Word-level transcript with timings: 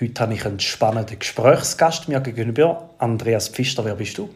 Heute 0.00 0.22
habe 0.22 0.32
ich 0.32 0.46
einen 0.46 0.58
spannenden 0.60 1.18
Gesprächsgast 1.18 2.08
mir 2.08 2.20
gegenüber. 2.20 2.88
Andreas 2.96 3.48
Pfister, 3.48 3.84
wer 3.84 3.96
bist 3.96 4.16
du? 4.16 4.30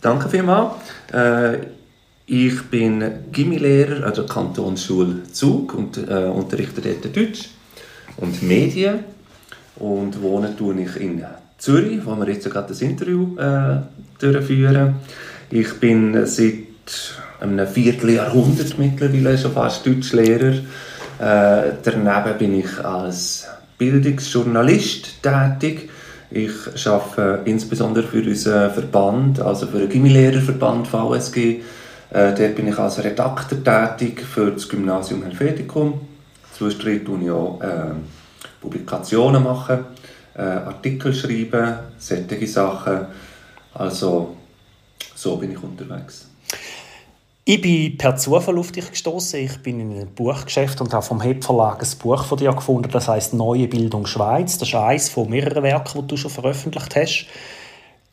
Danke 0.00 0.30
vielmals. 0.30 0.76
Äh, 1.12 1.58
ich 2.24 2.62
bin 2.70 3.04
Gimmilehrer 3.32 4.06
an 4.06 4.14
der 4.14 4.24
Kantonsschule 4.24 5.24
Zug 5.30 5.74
und 5.74 5.98
äh, 5.98 6.24
unterrichte 6.24 6.80
dort 6.80 7.14
Deutsch 7.14 7.50
und 8.16 8.42
Medien 8.42 9.00
und 9.76 10.22
wohne 10.22 10.56
tue 10.56 10.80
ich 10.80 10.96
in 10.96 11.22
Zürich, 11.58 12.00
wo 12.06 12.16
wir 12.16 12.28
jetzt 12.28 12.48
gerade 12.50 12.68
das 12.68 12.80
Interview 12.80 13.36
äh, 13.36 13.76
durchführen. 14.18 14.94
Ich 15.50 15.78
bin 15.78 16.24
seit 16.24 16.54
einem 17.40 17.66
Vierteljahrhundert 17.66 18.78
mittlerweile 18.78 19.36
schon 19.36 19.52
fast 19.52 19.86
Deutschlehrer. 19.86 20.54
Äh, 21.18 21.72
daneben 21.82 22.38
bin 22.38 22.58
ich 22.58 22.82
als 22.82 23.48
Bildungsjournalist 23.78 25.22
tätig. 25.22 25.90
Ich 26.30 26.86
arbeite 26.86 27.42
insbesondere 27.44 28.06
für 28.06 28.22
unseren 28.22 28.72
Verband, 28.72 29.40
also 29.40 29.66
für 29.66 29.80
den 29.80 29.90
Gymnasiallehrerverband 29.90 30.88
VSG. 30.88 31.60
Äh, 32.10 32.34
dort 32.34 32.54
bin 32.54 32.68
ich 32.68 32.78
als 32.78 33.02
Redakteur 33.02 33.62
tätig 33.96 34.22
für 34.22 34.50
das 34.50 34.68
Gymnasium 34.68 35.22
Helvetikum. 35.22 36.00
Zwischendurch 36.56 37.04
tue 37.04 37.22
ich 37.22 37.30
auch 37.30 37.60
äh, 37.60 37.94
Publikationen 38.60 39.42
machen, 39.42 39.80
äh, 40.34 40.42
Artikel 40.42 41.12
schreiben, 41.12 41.74
solche 41.98 42.46
Sachen. 42.46 43.06
Also 43.74 44.36
so 45.14 45.36
bin 45.36 45.52
ich 45.52 45.62
unterwegs. 45.62 46.33
Ich 47.46 47.60
bin 47.60 47.98
per 47.98 48.16
Zufall 48.16 48.58
auf 48.58 48.72
dich 48.72 48.88
gestoßen. 48.88 49.38
Ich 49.38 49.58
bin 49.58 49.78
in 49.78 49.92
einem 49.92 50.14
Buchgeschäft 50.14 50.80
und 50.80 50.94
habe 50.94 51.04
vom 51.04 51.20
Heb 51.20 51.44
Verlag 51.44 51.82
ein 51.82 51.98
Buch 51.98 52.24
von 52.24 52.38
dir 52.38 52.54
gefunden, 52.54 52.88
das 52.90 53.06
heißt 53.06 53.34
Neue 53.34 53.68
Bildung 53.68 54.06
Schweiz. 54.06 54.56
Das 54.56 54.68
ist 54.68 54.74
eines 54.74 55.10
von 55.10 55.28
mehreren 55.28 55.62
Werken, 55.62 56.00
die 56.00 56.06
du 56.06 56.16
schon 56.16 56.30
veröffentlicht 56.30 56.96
hast. 56.96 57.26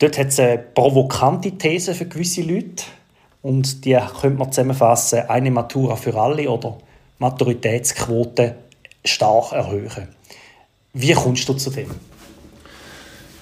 Dort 0.00 0.18
hat 0.18 0.26
es 0.26 0.38
eine 0.38 0.58
provokante 0.58 1.52
These 1.52 1.94
für 1.94 2.04
gewisse 2.04 2.42
Leute 2.42 2.84
und 3.40 3.86
die 3.86 3.98
könnte 4.20 4.38
man 4.38 4.52
zusammenfassen: 4.52 5.20
eine 5.20 5.50
Matura 5.50 5.96
für 5.96 6.14
alle 6.14 6.50
oder 6.50 6.76
Maturitätsquote 7.18 8.56
stark 9.02 9.52
erhöhen. 9.52 10.08
Wie 10.92 11.14
kommst 11.14 11.48
du 11.48 11.54
zu 11.54 11.70
dem? 11.70 11.90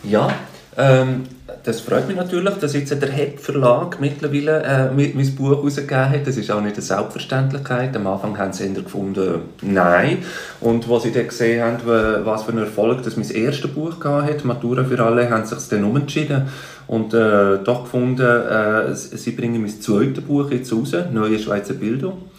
Ja, 0.05 0.33
ähm, 0.77 1.27
das 1.63 1.81
freut 1.81 2.09
mich 2.09 2.17
natürlich, 2.17 2.55
dass 2.55 2.75
jetzt 2.75 2.91
der 2.91 3.11
Hepp 3.11 3.39
Verlag 3.39 4.01
mittlerweile 4.01 4.63
äh, 4.63 4.91
mein 4.91 5.35
Buch 5.35 5.51
herausgegeben 5.51 6.11
hat. 6.11 6.27
Das 6.27 6.37
ist 6.37 6.51
auch 6.51 6.61
nicht 6.61 6.77
eine 6.77 6.83
Selbstverständlichkeit. 6.83 7.95
Am 7.97 8.07
Anfang 8.07 8.39
haben 8.39 8.53
sie 8.53 8.73
gefunden, 8.73 9.43
nein. 9.63 10.19
Und 10.61 10.91
als 10.91 11.03
sie 11.03 11.13
dann 11.13 11.29
gesehen 11.29 11.63
haben, 11.63 11.81
was 12.25 12.45
für 12.45 12.53
einen 12.53 12.65
Erfolg 12.65 13.03
das 13.03 13.17
mein 13.17 13.31
erstes 13.31 13.71
Buch 13.71 14.03
hatte, 14.03 14.47
Matura 14.47 14.85
für 14.85 15.03
alle, 15.05 15.29
haben 15.29 15.45
sie 15.45 15.59
sich 15.59 15.69
dann 15.69 15.85
umentschieden 15.85 16.49
und 16.87 17.15
äh, 17.15 17.59
doch 17.63 17.85
gefunden, 17.85 18.23
äh, 18.23 18.95
sie 18.95 19.33
bringen 19.33 19.61
mein 19.61 19.81
zweites 19.81 20.25
Buch 20.25 20.51
jetzt 20.51 20.73
raus, 20.73 20.95
Neue 21.13 21.39
Schweizer 21.39 21.75
Bildung. 21.75 22.31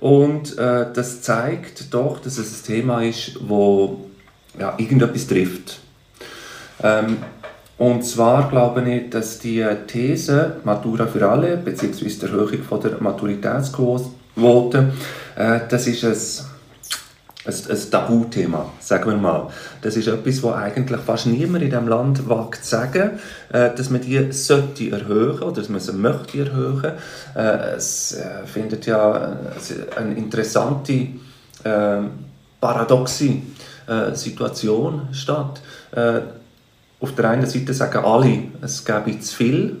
Und 0.00 0.56
äh, 0.58 0.86
das 0.94 1.22
zeigt 1.22 1.92
doch, 1.92 2.20
dass 2.20 2.38
es 2.38 2.60
ein 2.60 2.66
Thema 2.66 3.02
ist, 3.02 3.38
wo 3.40 4.06
ja, 4.58 4.74
irgendetwas 4.78 5.26
trifft. 5.26 5.80
Ähm, 6.82 7.18
und 7.80 8.04
zwar 8.04 8.50
glaube 8.50 8.82
ich, 8.90 9.08
dass 9.08 9.38
die 9.38 9.66
These 9.86 10.56
Matura 10.64 11.06
für 11.06 11.26
alle, 11.26 11.56
beziehungsweise 11.56 12.18
die 12.18 12.26
Erhöhung 12.26 12.62
von 12.62 12.78
der 12.78 13.00
Maturitätsquote, 13.00 14.92
äh, 15.34 15.60
das 15.66 15.86
ist 15.86 16.04
ein, 16.04 16.12
ein, 17.46 17.54
ein 17.70 17.90
Tabuthema, 17.90 18.70
sagen 18.80 19.12
wir 19.12 19.16
mal. 19.16 19.48
Das 19.80 19.96
ist 19.96 20.08
etwas, 20.08 20.42
was 20.42 20.56
eigentlich 20.56 21.00
fast 21.00 21.28
niemand 21.28 21.64
in 21.64 21.70
diesem 21.70 21.88
Land 21.88 22.28
wagt 22.28 22.62
zu 22.62 22.70
sagen, 22.70 23.12
äh, 23.50 23.70
dass 23.74 23.88
man 23.88 24.02
die 24.02 24.30
sollte 24.30 24.90
erhöhen 24.90 25.38
oder 25.38 25.52
dass 25.52 25.70
man 25.70 25.80
sie 25.80 25.94
möchte 25.94 26.38
erhöhen. 26.38 26.92
Äh, 27.34 27.76
es 27.76 28.12
äh, 28.12 28.46
findet 28.46 28.84
ja 28.84 29.38
eine 29.96 30.14
interessante, 30.16 30.92
äh, 31.64 32.02
paradoxe 32.60 33.36
äh, 33.86 34.14
Situation 34.14 35.08
statt 35.12 35.62
äh, 35.92 36.20
auf 37.00 37.14
der 37.14 37.30
einen 37.30 37.46
Seite 37.46 37.72
sagen 37.72 38.04
alle, 38.04 38.44
es 38.60 38.84
gäbe 38.84 39.18
zu 39.20 39.34
viele 39.34 39.76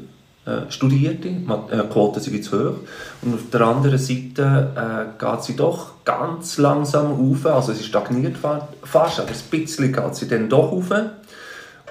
äh, 0.46 0.70
Studierte, 0.70 1.28
die 1.28 1.46
äh, 1.72 1.84
Quoten 1.90 2.20
sind 2.20 2.42
zu 2.42 2.58
hoch. 2.58 2.76
Und 3.22 3.34
auf 3.34 3.50
der 3.52 3.60
anderen 3.60 3.98
Seite 3.98 4.72
äh, 4.74 5.18
geht 5.22 5.42
sie 5.44 5.56
doch 5.56 6.02
ganz 6.04 6.56
langsam 6.56 7.12
auf, 7.12 7.44
also 7.46 7.72
sie 7.74 7.84
stagniert 7.84 8.36
fast, 8.38 9.20
aber 9.20 9.28
ein 9.28 9.50
bisschen 9.50 9.92
geht 9.92 10.14
sie 10.14 10.28
dann 10.28 10.48
doch 10.48 10.72
auf. 10.72 10.90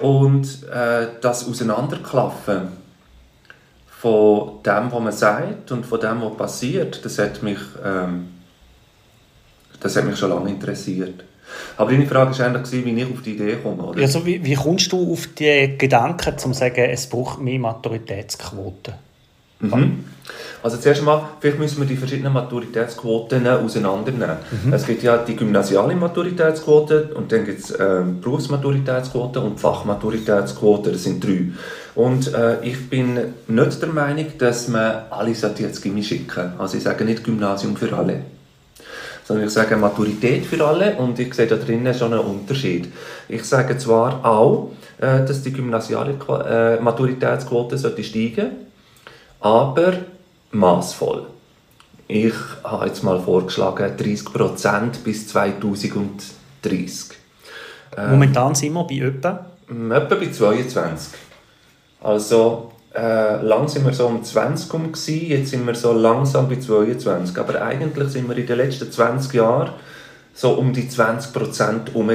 Und 0.00 0.64
äh, 0.68 1.08
das 1.20 1.46
Auseinanderklaffen 1.46 2.68
von 3.86 4.62
dem, 4.64 4.90
was 4.90 5.00
man 5.00 5.12
sagt 5.12 5.70
und 5.70 5.86
von 5.86 6.00
dem, 6.00 6.22
was 6.22 6.36
passiert, 6.36 7.04
das 7.04 7.18
hat 7.18 7.42
mich, 7.42 7.58
ähm, 7.84 8.28
das 9.78 9.94
hat 9.94 10.06
mich 10.06 10.18
schon 10.18 10.30
lange 10.30 10.50
interessiert. 10.50 11.22
Aber 11.76 11.90
deine 11.90 12.06
Frage 12.06 12.38
war 12.38 12.46
eigentlich, 12.46 12.84
wie 12.84 13.00
ich 13.00 13.12
auf 13.12 13.22
die 13.22 13.32
Idee 13.32 13.56
komme, 13.62 13.82
oder? 13.82 14.00
Also 14.00 14.24
wie, 14.26 14.44
wie 14.44 14.54
kommst 14.54 14.92
du 14.92 15.12
auf 15.12 15.28
die 15.38 15.76
Gedanken, 15.78 16.34
um 16.44 16.52
zu 16.52 16.52
sagen, 16.52 16.84
es 16.90 17.06
braucht 17.06 17.40
mehr 17.40 17.58
Maturitätsquoten? 17.58 18.94
Mhm. 19.60 20.04
Also 20.62 20.76
zuerst 20.76 21.00
einmal, 21.00 21.22
vielleicht 21.40 21.58
müssen 21.58 21.80
wir 21.80 21.86
die 21.86 21.96
verschiedenen 21.96 22.32
Maturitätsquoten 22.32 23.46
auseinandernehmen. 23.46 24.36
Mhm. 24.64 24.72
Es 24.72 24.86
gibt 24.86 25.02
ja 25.02 25.18
die 25.18 25.36
gymnasiale 25.36 25.94
Maturitätsquote 25.96 27.10
und 27.14 27.32
dann 27.32 27.44
gibt 27.46 27.60
es 27.60 27.70
äh, 27.70 28.02
Berufsmaturitätsquote 28.20 29.40
und 29.40 29.58
Fachmaturitätsquote, 29.58 30.92
das 30.92 31.04
sind 31.04 31.24
drei. 31.24 31.46
Und 31.94 32.32
äh, 32.34 32.62
ich 32.62 32.88
bin 32.88 33.18
nicht 33.48 33.82
der 33.82 33.88
Meinung, 33.88 34.26
dass 34.38 34.68
man 34.68 35.02
alle 35.10 35.30
jetzt 35.30 35.82
Gymnasium 35.82 36.02
schicken 36.02 36.52
Also 36.58 36.76
ich 36.76 36.82
sage 36.82 37.04
nicht 37.04 37.24
Gymnasium 37.24 37.76
für 37.76 37.92
alle 37.96 38.20
sondern 39.30 39.46
ich 39.46 39.54
sage 39.54 39.76
Maturität 39.76 40.44
für 40.44 40.66
alle 40.66 40.96
und 40.96 41.16
ich 41.20 41.32
sehe 41.34 41.46
da 41.46 41.54
drinnen 41.54 41.94
schon 41.94 42.12
einen 42.12 42.24
Unterschied. 42.24 42.88
Ich 43.28 43.44
sage 43.44 43.78
zwar 43.78 44.24
auch, 44.24 44.72
äh, 44.98 45.24
dass 45.24 45.44
die 45.44 45.52
gymnasiale 45.52 46.14
äh, 46.48 46.80
Maturitätsquote 46.80 47.78
sollte 47.78 48.02
steigen, 48.02 48.50
aber 49.38 49.92
maßvoll. 50.50 51.26
Ich 52.08 52.34
habe 52.64 52.86
jetzt 52.86 53.04
mal 53.04 53.20
vorgeschlagen 53.20 53.96
30% 53.96 55.04
bis 55.04 55.28
2030. 55.28 57.16
Ähm, 57.96 58.10
Momentan 58.10 58.56
sind 58.56 58.72
wir 58.72 58.82
bei 58.82 58.96
etwa? 58.96 59.46
Etwa 59.68 60.14
bei 60.16 60.28
22. 60.28 61.20
Also 62.00 62.72
äh, 62.94 63.42
lang 63.42 63.68
sind 63.68 63.86
wir 63.86 63.92
so 63.92 64.06
um 64.06 64.22
20 64.22 64.72
herum, 64.72 64.92
jetzt 65.06 65.50
sind 65.50 65.66
wir 65.66 65.74
so 65.74 65.92
langsam 65.92 66.48
bei 66.48 66.56
22. 66.56 67.38
Aber 67.38 67.62
eigentlich 67.62 68.08
sind 68.08 68.28
wir 68.28 68.36
in 68.36 68.46
den 68.46 68.56
letzten 68.56 68.90
20 68.90 69.34
Jahren 69.34 69.70
so 70.34 70.50
um 70.52 70.72
die 70.72 70.88
20 70.88 71.32
Prozent 71.32 71.90
herum. 71.92 72.10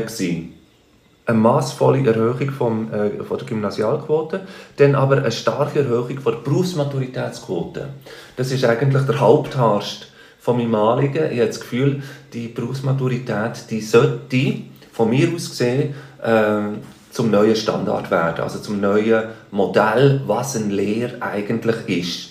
Eine 1.27 1.39
massvolle 1.39 2.05
Erhöhung 2.05 2.51
vom, 2.51 2.93
äh, 2.93 3.23
von 3.23 3.37
der 3.37 3.47
Gymnasialquote, 3.47 4.41
dann 4.77 4.95
aber 4.95 5.17
eine 5.17 5.31
starke 5.31 5.79
Erhöhung 5.79 6.19
von 6.19 6.33
der 6.33 6.41
Berufsmaturitätsquote. 6.41 7.89
Das 8.35 8.51
ist 8.51 8.63
eigentlich 8.63 9.03
der 9.05 9.19
Hauptharst 9.19 10.11
von 10.39 10.57
meinem 10.57 10.75
Anliegen. 10.75 11.31
Ich 11.31 11.39
habe 11.39 11.47
das 11.47 11.59
Gefühl, 11.59 12.03
die 12.33 12.47
Berufsmaturität 12.47 13.71
die 13.71 13.81
sollte 13.81 14.55
von 14.91 15.09
mir 15.09 15.33
aus 15.33 15.49
gesehen 15.49 15.95
äh, 16.21 16.77
zum 17.15 17.31
neuen 17.31 17.55
Standard 17.55 18.11
werden, 18.11 18.43
also 18.43 18.59
zum 18.59 18.81
neuen 18.81 19.23
Modell, 19.51 20.19
was 20.27 20.57
eine 20.57 20.73
Lehre 20.73 21.21
eigentlich 21.21 21.75
ist. 21.87 22.29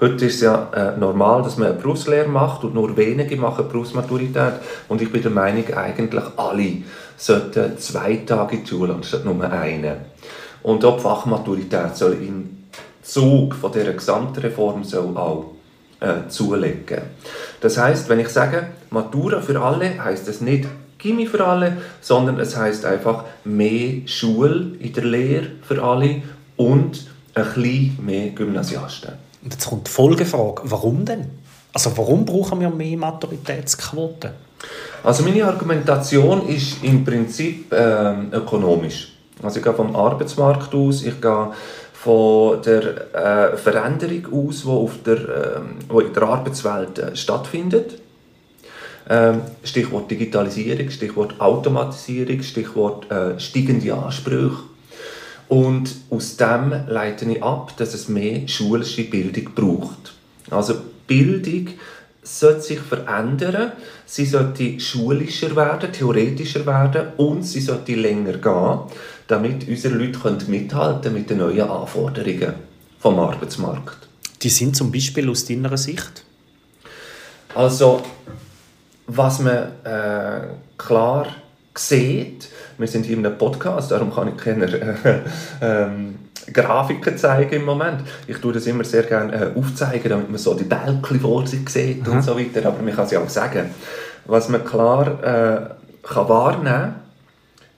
Heute 0.00 0.24
ist 0.24 0.36
es 0.36 0.40
ja 0.40 0.70
äh, 0.74 0.98
normal, 0.98 1.42
dass 1.42 1.58
man 1.58 1.68
eine 1.68 1.76
Berufslehre 1.76 2.28
macht 2.28 2.64
und 2.64 2.74
nur 2.74 2.96
wenige 2.96 3.36
machen 3.36 3.68
Berufsmaturität. 3.68 4.54
Und 4.88 5.02
ich 5.02 5.12
bin 5.12 5.20
der 5.20 5.30
Meinung, 5.30 5.64
eigentlich 5.74 6.24
alle 6.38 6.78
sollten 7.18 7.76
zwei 7.76 8.22
Tage 8.26 8.56
in 8.56 8.66
Schule 8.66 8.94
anstatt 8.94 9.26
nur 9.26 9.44
einen. 9.44 9.96
Und 10.62 10.82
auch 10.82 10.96
die 10.96 11.02
Fachmaturität 11.02 11.94
soll 11.94 12.14
im 12.14 12.64
Zug 13.02 13.54
von 13.54 13.70
dieser 13.70 13.92
Gesamtreform 13.92 14.82
soll 14.82 15.14
auch 15.14 15.52
äh, 16.00 16.26
zulegen. 16.28 17.02
Das 17.60 17.76
heißt, 17.76 18.08
wenn 18.08 18.20
ich 18.20 18.30
sage 18.30 18.68
Matura 18.88 19.42
für 19.42 19.60
alle, 19.60 20.02
heißt 20.02 20.26
das 20.26 20.40
nicht 20.40 20.66
Gimmi 21.02 21.26
für 21.26 21.44
alle, 21.44 21.78
sondern 22.00 22.38
es 22.38 22.56
heißt 22.56 22.84
einfach 22.84 23.24
mehr 23.44 24.06
Schule 24.06 24.76
in 24.78 24.92
der 24.92 25.04
Lehre 25.04 25.46
für 25.62 25.82
alle 25.82 26.22
und 26.56 27.06
ein 27.34 27.44
bisschen 27.44 27.98
mehr 28.04 28.28
Gymnasiasten. 28.30 29.14
Und 29.42 29.52
jetzt 29.52 29.66
kommt 29.66 29.88
die 29.88 29.90
Folgefrage, 29.90 30.62
warum 30.64 31.04
denn? 31.04 31.26
Also 31.72 31.96
warum 31.96 32.24
brauchen 32.24 32.60
wir 32.60 32.70
mehr 32.70 32.96
Maturitätsquoten? 32.96 34.30
Also 35.02 35.24
meine 35.24 35.44
Argumentation 35.44 36.46
ist 36.46 36.84
im 36.84 37.04
Prinzip 37.04 37.72
äh, 37.72 38.12
ökonomisch. 38.30 39.12
Also 39.42 39.58
ich 39.58 39.64
gehe 39.64 39.74
vom 39.74 39.96
Arbeitsmarkt 39.96 40.72
aus, 40.72 41.02
ich 41.02 41.20
gehe 41.20 41.50
von 41.92 42.62
der 42.62 43.14
äh, 43.14 43.56
Veränderung 43.56 44.48
aus, 44.48 44.62
die, 44.62 44.68
auf 44.68 44.92
der, 45.04 45.16
äh, 45.16 45.60
die 45.90 46.04
in 46.04 46.12
der 46.12 46.22
Arbeitswelt 46.22 46.98
äh, 46.98 47.16
stattfindet. 47.16 48.01
Ähm, 49.08 49.42
Stichwort 49.64 50.10
Digitalisierung, 50.10 50.90
Stichwort 50.90 51.40
Automatisierung, 51.40 52.42
Stichwort 52.42 53.10
äh, 53.10 53.38
steigende 53.40 53.94
Ansprüche. 53.94 54.58
Und 55.48 55.94
aus 56.08 56.36
dem 56.36 56.72
leite 56.88 57.24
ich 57.30 57.42
ab, 57.42 57.76
dass 57.76 57.94
es 57.94 58.08
mehr 58.08 58.46
schulische 58.48 59.04
Bildung 59.04 59.52
braucht. 59.54 60.14
Also 60.50 60.74
Bildung 61.06 61.68
sollte 62.22 62.62
sich 62.62 62.78
verändern, 62.78 63.72
sie 64.06 64.24
sollte 64.24 64.78
schulischer 64.78 65.54
werden, 65.56 65.92
theoretischer 65.92 66.64
werden 66.64 67.08
und 67.16 67.42
sie 67.42 67.60
sollte 67.60 67.94
länger 67.94 68.34
gehen, 68.34 68.78
damit 69.26 69.68
unsere 69.68 69.94
Leute 69.96 70.36
mithalten 70.48 71.12
mit 71.12 71.28
den 71.28 71.38
neuen 71.38 71.68
Anforderungen 71.68 72.54
vom 73.00 73.18
Arbeitsmarkt. 73.18 74.08
Die 74.40 74.48
sind 74.48 74.76
zum 74.76 74.92
Beispiel 74.92 75.28
aus 75.28 75.44
deiner 75.44 75.76
Sicht? 75.76 76.24
Also, 77.54 78.02
was 79.16 79.40
man 79.40 79.72
äh, 79.84 80.40
klar 80.78 81.26
sieht, 81.74 82.48
wir 82.78 82.88
sind 82.88 83.06
hier 83.06 83.16
in 83.16 83.26
einem 83.26 83.38
Podcast, 83.38 83.90
darum 83.90 84.14
kann 84.14 84.28
ich 84.28 84.36
keine 84.36 84.66
äh, 84.66 85.20
ähm, 85.60 86.18
Grafiken 86.52 87.16
zeigen 87.16 87.54
im 87.54 87.64
Moment. 87.64 88.02
Ich 88.26 88.38
tue 88.38 88.52
das 88.52 88.66
immer 88.66 88.84
sehr 88.84 89.04
gerne 89.04 89.32
äh, 89.32 89.58
aufzeigen, 89.58 90.08
damit 90.08 90.30
man 90.30 90.38
so 90.38 90.54
die 90.54 90.64
Bälkchen 90.64 91.20
vor 91.20 91.46
sich 91.46 91.68
sieht 91.68 92.06
mhm. 92.06 92.14
und 92.14 92.22
so 92.22 92.38
weiter, 92.38 92.66
aber 92.66 92.82
man 92.82 92.94
kann 92.94 93.06
es 93.06 93.12
ja 93.12 93.20
auch 93.20 93.28
sagen. 93.28 93.70
Was 94.26 94.48
man 94.48 94.64
klar 94.64 95.22
äh, 95.22 95.60
kann 96.02 96.28
wahrnehmen 96.28 96.94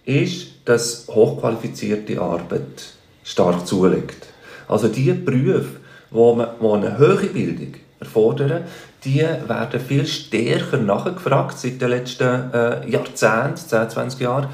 ist, 0.04 0.48
dass 0.64 1.06
hochqualifizierte 1.08 2.20
Arbeit 2.20 2.94
stark 3.22 3.66
zulegt. 3.66 4.26
Also 4.68 4.88
die 4.88 5.12
Berufe, 5.12 5.76
wo 6.10 6.34
man 6.34 6.48
wo 6.60 6.74
eine 6.74 6.98
höhere 6.98 7.26
Bildung 7.26 7.74
erfordern, 8.14 8.64
die 9.04 9.20
werden 9.20 9.80
viel 9.80 10.06
stärker 10.06 10.78
nachgefragt 10.78 11.58
seit 11.58 11.80
den 11.80 11.90
letzten 11.90 12.52
äh, 12.52 12.88
Jahrzehnten, 12.88 13.56
10, 13.56 13.90
20 13.90 14.20
Jahren. 14.20 14.48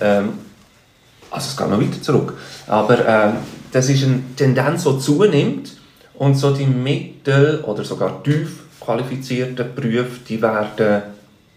Ähm, 0.00 0.30
also 1.30 1.48
es 1.48 1.56
geht 1.56 1.68
noch 1.68 1.80
weiter 1.80 2.02
zurück. 2.02 2.34
Aber 2.66 2.98
äh, 2.98 3.32
das 3.72 3.88
ist 3.88 4.04
eine 4.04 4.20
Tendenz, 4.36 4.84
die 4.84 4.98
zunimmt 4.98 5.76
und 6.14 6.34
so 6.36 6.52
die 6.52 6.66
mittel- 6.66 7.62
oder 7.64 7.84
sogar 7.84 8.22
tief 8.22 8.60
qualifizierten 8.80 9.74
Berufe, 9.74 10.20
die 10.28 10.40
werden 10.42 11.02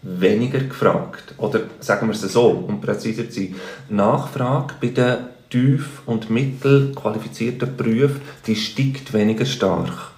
weniger 0.02 0.60
gefragt. 0.60 1.34
Oder 1.36 1.60
sagen 1.80 2.08
wir 2.08 2.14
es 2.14 2.20
so, 2.22 2.64
um 2.66 2.80
präziser 2.80 3.28
zu 3.28 3.40
sein, 3.40 3.54
Nachfrage 3.90 4.74
bei 4.80 4.88
den 4.88 5.16
tief- 5.50 6.02
und 6.06 6.30
mittel 6.30 6.92
qualifizierten 6.94 7.76
Berufen, 7.76 8.20
die 8.46 8.56
steigt 8.56 9.12
weniger 9.12 9.44
stark. 9.44 10.12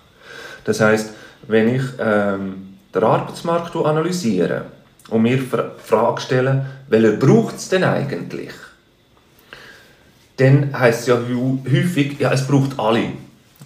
Das 0.65 0.81
heißt, 0.81 1.15
wenn 1.51 1.75
ich 1.75 1.83
ähm, 1.99 2.77
den 2.95 3.05
Arbeitsmarkt 3.05 3.75
analysiere 3.77 4.65
und 5.09 5.23
mir 5.23 5.37
die 5.37 5.49
Frage 5.85 6.21
stelle, 6.21 6.67
welcher 6.89 7.13
braucht 7.13 7.57
es 7.57 7.69
denn 7.69 7.85
eigentlich? 7.85 8.53
dann 10.41 10.73
heisst 10.79 11.03
es 11.03 11.07
ja 11.09 11.19
häufig, 11.71 12.19
ja, 12.19 12.33
es 12.33 12.47
braucht 12.47 12.79
alle. 12.79 13.13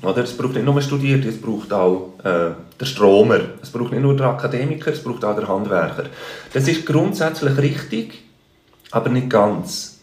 Oder? 0.03 0.25
Es 0.25 0.37
braucht 0.37 0.55
nicht 0.55 0.65
nur 0.65 0.81
Studierte, 0.83 1.29
es 1.29 1.41
braucht 1.41 1.73
auch 1.73 2.15
äh, 2.25 2.51
der 2.79 2.85
Stromer. 2.85 3.41
Es 3.63 3.71
braucht 3.71 3.93
nicht 3.93 4.03
nur 4.03 4.17
der 4.17 4.27
Akademiker, 4.27 4.93
es 4.93 5.03
braucht 5.03 5.25
auch 5.25 5.37
der 5.37 5.47
Handwerker. 5.47 6.07
Das 6.53 6.67
ist 6.67 6.85
grundsätzlich 6.85 7.57
richtig, 7.59 8.25
aber 8.91 9.09
nicht 9.09 9.31
ganz. 9.31 10.01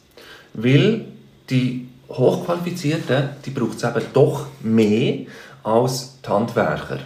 Weil 0.53 1.05
die 1.49 1.87
Hochqualifizierten, 2.09 3.29
die 3.45 3.49
braucht 3.49 3.77
es 3.77 3.83
eben 3.83 4.05
doch 4.13 4.45
mehr 4.61 5.25
als 5.63 6.19
die 6.25 6.29
Handwerker. 6.29 6.99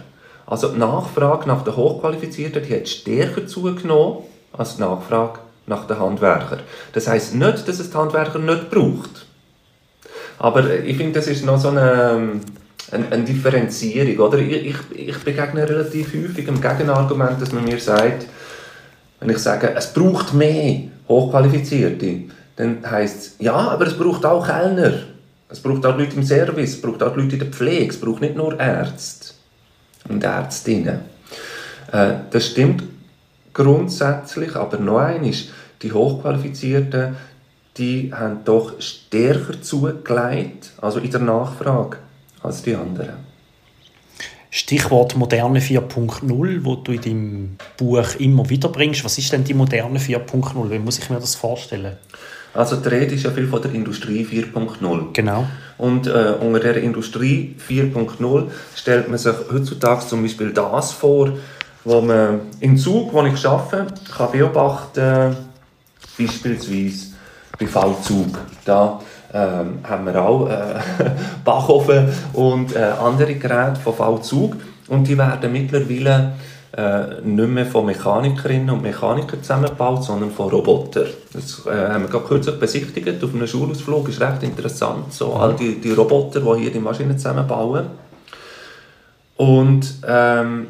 Also 0.46 0.68
die 0.68 0.78
Nachfrage 0.78 1.48
nach 1.48 1.64
den 1.64 1.76
Hochqualifizierten, 1.76 2.62
die 2.62 2.74
hat 2.74 2.88
stärker 2.88 3.46
zugenommen 3.46 4.18
als 4.52 4.76
die 4.76 4.82
Nachfrage 4.82 5.40
nach 5.66 5.86
den 5.86 5.98
Handwerkern. 5.98 6.60
Das 6.92 7.08
heißt 7.08 7.34
nicht, 7.34 7.66
dass 7.66 7.80
es 7.80 7.90
die 7.90 7.96
Handwerker 7.96 8.38
nicht 8.38 8.70
braucht. 8.70 9.26
Aber 10.38 10.72
ich 10.72 10.96
finde, 10.96 11.14
das 11.18 11.26
ist 11.26 11.44
noch 11.44 11.58
so 11.58 11.68
eine, 11.68 12.40
eine, 12.92 13.06
eine 13.10 13.24
Differenzierung. 13.24 14.24
Oder? 14.24 14.38
Ich, 14.38 14.76
ich, 14.94 15.18
begegne 15.24 15.68
relativ 15.68 16.14
häufig 16.14 16.44
dem 16.44 16.60
Gegenargument, 16.60 17.42
dass 17.42 17.52
man 17.52 17.64
mir 17.64 17.80
sagt, 17.80 18.26
wenn 19.18 19.30
ich 19.30 19.38
sage, 19.38 19.74
es 19.74 19.92
braucht 19.92 20.34
mehr 20.34 20.82
Hochqualifizierte, 21.08 22.24
dann 22.56 22.78
heisst 22.88 23.18
es, 23.18 23.34
ja, 23.38 23.54
aber 23.54 23.86
es 23.86 23.98
braucht 23.98 24.24
auch 24.24 24.46
Kellner. 24.46 24.92
Es 25.48 25.60
braucht 25.60 25.86
auch 25.86 25.96
Leute 25.96 26.16
im 26.16 26.22
Service, 26.22 26.74
es 26.74 26.82
braucht 26.82 27.02
auch 27.02 27.16
Leute 27.16 27.34
in 27.34 27.38
der 27.38 27.48
Pflege, 27.48 27.90
es 27.90 28.00
braucht 28.00 28.20
nicht 28.20 28.36
nur 28.36 28.58
Ärzte 28.58 29.35
und 30.08 30.24
Ärztinnen. 30.24 31.00
Äh, 31.92 32.14
das 32.30 32.46
stimmt 32.46 32.84
grundsätzlich, 33.52 34.54
aber 34.56 34.78
noch 34.78 34.98
eines, 34.98 35.48
die 35.82 35.92
Hochqualifizierten, 35.92 37.16
die 37.76 38.12
haben 38.12 38.44
doch 38.44 38.80
stärker 38.80 39.60
zugelegt, 39.60 40.72
also 40.80 40.98
in 40.98 41.10
der 41.10 41.20
Nachfrage, 41.20 41.98
als 42.42 42.62
die 42.62 42.74
anderen. 42.74 43.25
Stichwort 44.56 45.16
Moderne 45.16 45.60
4.0, 45.60 46.64
wo 46.64 46.76
du 46.76 46.92
in 46.92 47.00
deinem 47.02 47.56
Buch 47.76 48.14
immer 48.18 48.48
wieder 48.48 48.70
bringst. 48.70 49.04
Was 49.04 49.18
ist 49.18 49.30
denn 49.30 49.44
die 49.44 49.52
Moderne 49.52 49.98
4.0? 49.98 50.70
Wie 50.70 50.78
muss 50.78 50.98
ich 50.98 51.10
mir 51.10 51.20
das 51.20 51.34
vorstellen? 51.34 51.98
Also 52.54 52.76
die 52.76 52.88
Rede 52.88 53.14
ist 53.16 53.24
ja 53.24 53.32
viel 53.32 53.48
von 53.48 53.60
der 53.60 53.74
Industrie 53.74 54.24
4.0. 54.24 55.12
Genau. 55.12 55.46
Und 55.76 56.06
äh, 56.06 56.36
unter 56.40 56.60
der 56.60 56.82
Industrie 56.82 57.54
4.0 57.68 58.44
stellt 58.74 59.10
man 59.10 59.18
sich 59.18 59.34
heutzutage 59.52 60.06
zum 60.06 60.22
Beispiel 60.22 60.54
das 60.54 60.92
vor, 60.92 61.32
wo 61.84 62.00
man 62.00 62.40
im 62.60 62.78
Zug, 62.78 63.12
wo 63.12 63.22
ich 63.26 63.46
arbeite, 63.46 63.92
kann 64.16 64.32
beobachten, 64.32 65.36
beispielsweise 66.18 67.08
bei 67.58 67.66
V-Zug. 67.66 68.38
Da 68.64 69.02
ähm, 69.32 69.78
haben 69.82 70.06
wir 70.06 70.22
auch 70.22 70.48
äh, 70.48 70.80
Backofen 71.44 72.08
und 72.32 72.74
äh, 72.74 72.78
andere 72.78 73.34
Geräte 73.34 73.80
von 73.80 73.94
V-Zug 73.94 74.56
und 74.88 75.08
die 75.08 75.18
werden 75.18 75.52
mittlerweile 75.52 76.32
äh, 76.76 77.20
nicht 77.22 77.48
mehr 77.48 77.66
von 77.66 77.86
Mechanikerinnen 77.86 78.70
und 78.70 78.82
Mechanikern 78.82 79.42
zusammengebaut, 79.42 80.04
sondern 80.04 80.30
von 80.30 80.50
Robotern. 80.50 81.06
Das 81.32 81.64
äh, 81.66 81.70
haben 81.70 82.02
wir 82.02 82.10
gerade 82.10 82.26
kürzlich 82.26 82.58
besichtigt 82.58 83.24
auf 83.24 83.34
einem 83.34 83.46
Schulausflug, 83.46 84.08
ist 84.08 84.20
recht 84.20 84.42
interessant, 84.42 85.12
so 85.12 85.32
all 85.34 85.54
die, 85.54 85.80
die 85.80 85.92
Roboter, 85.92 86.40
die 86.40 86.62
hier 86.62 86.72
die 86.72 86.78
Maschinen 86.78 87.16
zusammenbauen. 87.16 87.86
Und 89.36 89.86
ähm, 90.06 90.66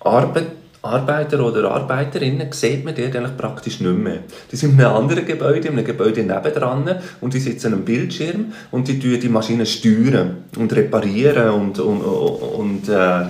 Arbeit 0.00 0.52
Arbeiter 0.84 1.44
oder 1.44 1.70
Arbeiterinnen 1.70 2.52
sieht 2.52 2.84
man 2.84 2.94
dort 2.94 3.16
eigentlich 3.16 3.36
praktisch 3.36 3.80
nicht 3.80 3.98
mehr. 3.98 4.18
Die 4.50 4.56
sind 4.56 4.72
in 4.72 4.84
einem 4.84 4.96
anderen 4.96 5.24
Gebäude, 5.24 5.68
in 5.68 5.74
einem 5.74 5.84
Gebäude 5.84 6.22
nebendran 6.22 6.98
und 7.20 7.34
die 7.34 7.40
sitzen 7.40 7.72
am 7.72 7.84
Bildschirm 7.84 8.52
und 8.70 8.86
die 8.88 9.00
steuern 9.00 9.20
die 9.20 9.28
Maschinen 9.28 9.66
steuern 9.66 10.44
und 10.56 10.72
reparieren 10.72 11.50
und, 11.50 11.78
und, 11.78 12.00
und 12.02 12.88
äh, 12.88 13.22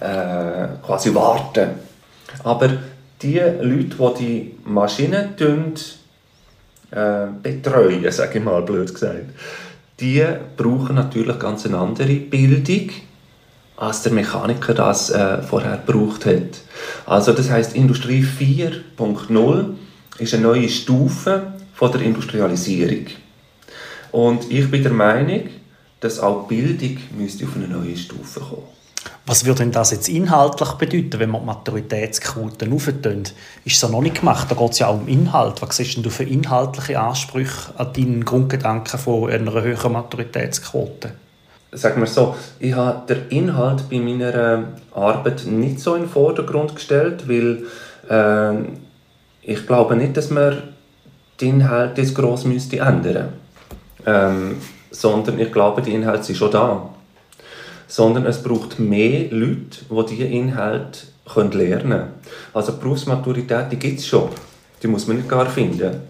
äh, 0.00 0.68
quasi 0.84 1.14
warten. 1.14 1.70
Aber 2.44 2.68
die 3.22 3.38
Leute, 3.38 3.96
die 3.98 4.18
die 4.18 4.54
Maschinen 4.64 5.34
äh, 6.90 7.26
betreuen, 7.42 8.10
sage 8.12 8.38
ich 8.38 8.44
mal 8.44 8.62
blöd 8.62 8.92
gesagt, 8.92 9.30
die 10.00 10.24
brauchen 10.56 10.94
natürlich 10.94 11.38
ganz 11.38 11.66
eine 11.66 11.78
andere 11.78 12.14
Bildung 12.14 12.90
als 13.78 14.02
der 14.02 14.12
Mechaniker 14.12 14.74
das 14.74 15.10
äh, 15.10 15.40
vorher 15.42 15.76
gebraucht 15.84 16.26
hat. 16.26 16.60
Also 17.06 17.32
das 17.32 17.50
heißt, 17.50 17.76
Industrie 17.76 18.22
4.0 18.24 19.64
ist 20.18 20.34
eine 20.34 20.42
neue 20.42 20.68
Stufe 20.68 21.52
von 21.74 21.92
der 21.92 22.02
Industrialisierung. 22.02 23.06
Und 24.10 24.50
ich 24.50 24.68
bin 24.70 24.82
der 24.82 24.92
Meinung, 24.92 25.42
dass 26.00 26.18
auch 26.18 26.48
Bildung 26.48 26.98
müsste 27.16 27.44
auf 27.44 27.56
eine 27.56 27.68
neue 27.68 27.96
Stufe 27.96 28.40
kommen. 28.40 28.62
Was 29.26 29.44
würde 29.44 29.58
denn 29.58 29.72
das 29.72 29.90
jetzt 29.90 30.08
inhaltlich 30.08 30.70
bedeuten, 30.70 31.20
wenn 31.20 31.30
man 31.30 31.42
die 31.42 31.46
Maturitätsquoten 31.46 32.72
auftönen? 32.72 33.24
Ist 33.64 33.76
es 33.76 33.82
ja 33.82 33.88
noch 33.88 34.00
nicht 34.00 34.20
gemacht, 34.20 34.50
da 34.50 34.54
geht 34.54 34.72
es 34.72 34.78
ja 34.78 34.88
auch 34.88 34.98
um 35.00 35.06
Inhalt. 35.06 35.60
Was 35.60 35.76
siehst 35.76 36.04
du 36.04 36.10
für 36.10 36.24
inhaltliche 36.24 36.98
Ansprüche 36.98 37.78
an 37.78 37.92
deinen 37.92 38.24
Grundgedanken 38.24 38.98
von 38.98 39.30
einer 39.30 39.52
höheren 39.52 39.92
Maturitätsquote? 39.92 41.12
Sagen 41.72 42.00
wir 42.00 42.06
so, 42.06 42.34
ich 42.58 42.74
habe 42.74 43.06
den 43.12 43.28
Inhalt 43.28 43.88
bei 43.90 43.98
meiner 43.98 44.64
Arbeit 44.94 45.46
nicht 45.46 45.80
so 45.80 45.94
in 45.94 46.02
den 46.02 46.10
Vordergrund 46.10 46.74
gestellt, 46.74 47.28
weil 47.28 47.64
äh, 48.08 48.68
ich 49.42 49.66
glaube 49.66 49.96
nicht, 49.96 50.16
dass 50.16 50.30
man 50.30 50.62
die 51.40 51.48
Inhalte 51.48 52.00
jetzt 52.00 52.14
gross 52.14 52.44
müsste 52.44 52.78
ändern 52.78 53.34
ähm, 54.08 54.56
sondern 54.90 55.38
ich 55.38 55.52
glaube, 55.52 55.82
die 55.82 55.94
Inhalte 55.94 56.24
sind 56.24 56.36
schon 56.36 56.50
da. 56.50 56.90
Sondern 57.86 58.26
es 58.26 58.42
braucht 58.42 58.78
mehr 58.78 59.30
Leute, 59.30 59.78
die 59.90 60.06
diese 60.10 60.24
Inhalte 60.24 61.00
können 61.32 61.52
lernen 61.52 61.90
können. 61.90 62.08
Also 62.52 62.72
die 62.72 62.80
Berufsmaturität, 62.80 63.72
die 63.72 63.78
gibt 63.78 64.00
es 64.00 64.06
schon. 64.06 64.28
Die 64.82 64.88
muss 64.88 65.06
man 65.06 65.18
nicht 65.18 65.28
gar 65.28 65.46
finden. 65.46 66.00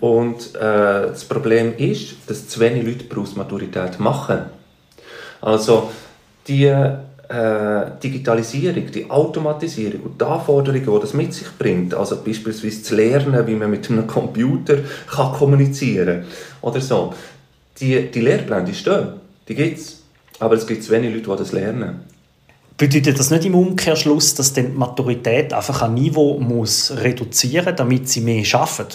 Und 0.00 0.54
äh, 0.54 1.08
das 1.08 1.24
Problem 1.24 1.76
ist, 1.76 2.14
dass 2.26 2.48
zu 2.48 2.60
wenig 2.60 2.84
Leute 2.84 3.04
Berufsmaturität 3.04 4.00
machen. 4.00 4.40
Also 5.40 5.90
die 6.46 6.64
äh, 7.30 7.92
Digitalisierung, 8.02 8.90
die 8.90 9.08
Automatisierung 9.08 10.00
und 10.02 10.20
die 10.20 10.24
Anforderungen, 10.24 10.84
die 10.84 11.00
das 11.00 11.14
mit 11.14 11.32
sich 11.32 11.46
bringt, 11.56 11.94
also 11.94 12.16
beispielsweise 12.24 12.82
zu 12.82 12.96
lernen, 12.96 13.46
wie 13.46 13.54
man 13.54 13.70
mit 13.70 13.88
einem 13.88 14.06
Computer 14.06 14.78
kann 15.08 15.32
kommunizieren 15.32 16.24
oder 16.60 16.80
so, 16.80 17.14
die, 17.78 18.10
die 18.10 18.20
Lehrpläne, 18.20 18.64
die 18.64 18.74
stehen, 18.74 19.08
die 19.46 19.54
gibt 19.54 19.78
es. 19.78 20.02
Aber 20.40 20.54
es 20.54 20.66
gibt 20.66 20.82
zu 20.82 20.90
wenig 20.90 21.14
Leute, 21.14 21.30
die 21.30 21.36
das 21.36 21.52
lernen. 21.52 22.00
Bedeutet 22.76 23.18
das 23.18 23.30
nicht 23.30 23.44
im 23.44 23.54
Umkehrschluss, 23.54 24.34
dass 24.34 24.54
die 24.54 24.62
Maturität 24.62 25.52
einfach 25.52 25.82
ein 25.82 25.94
Niveau 25.94 26.40
muss 26.40 26.90
reduzieren 26.96 27.66
muss, 27.66 27.76
damit 27.76 28.08
sie 28.08 28.22
mehr 28.22 28.44
schaffen? 28.44 28.86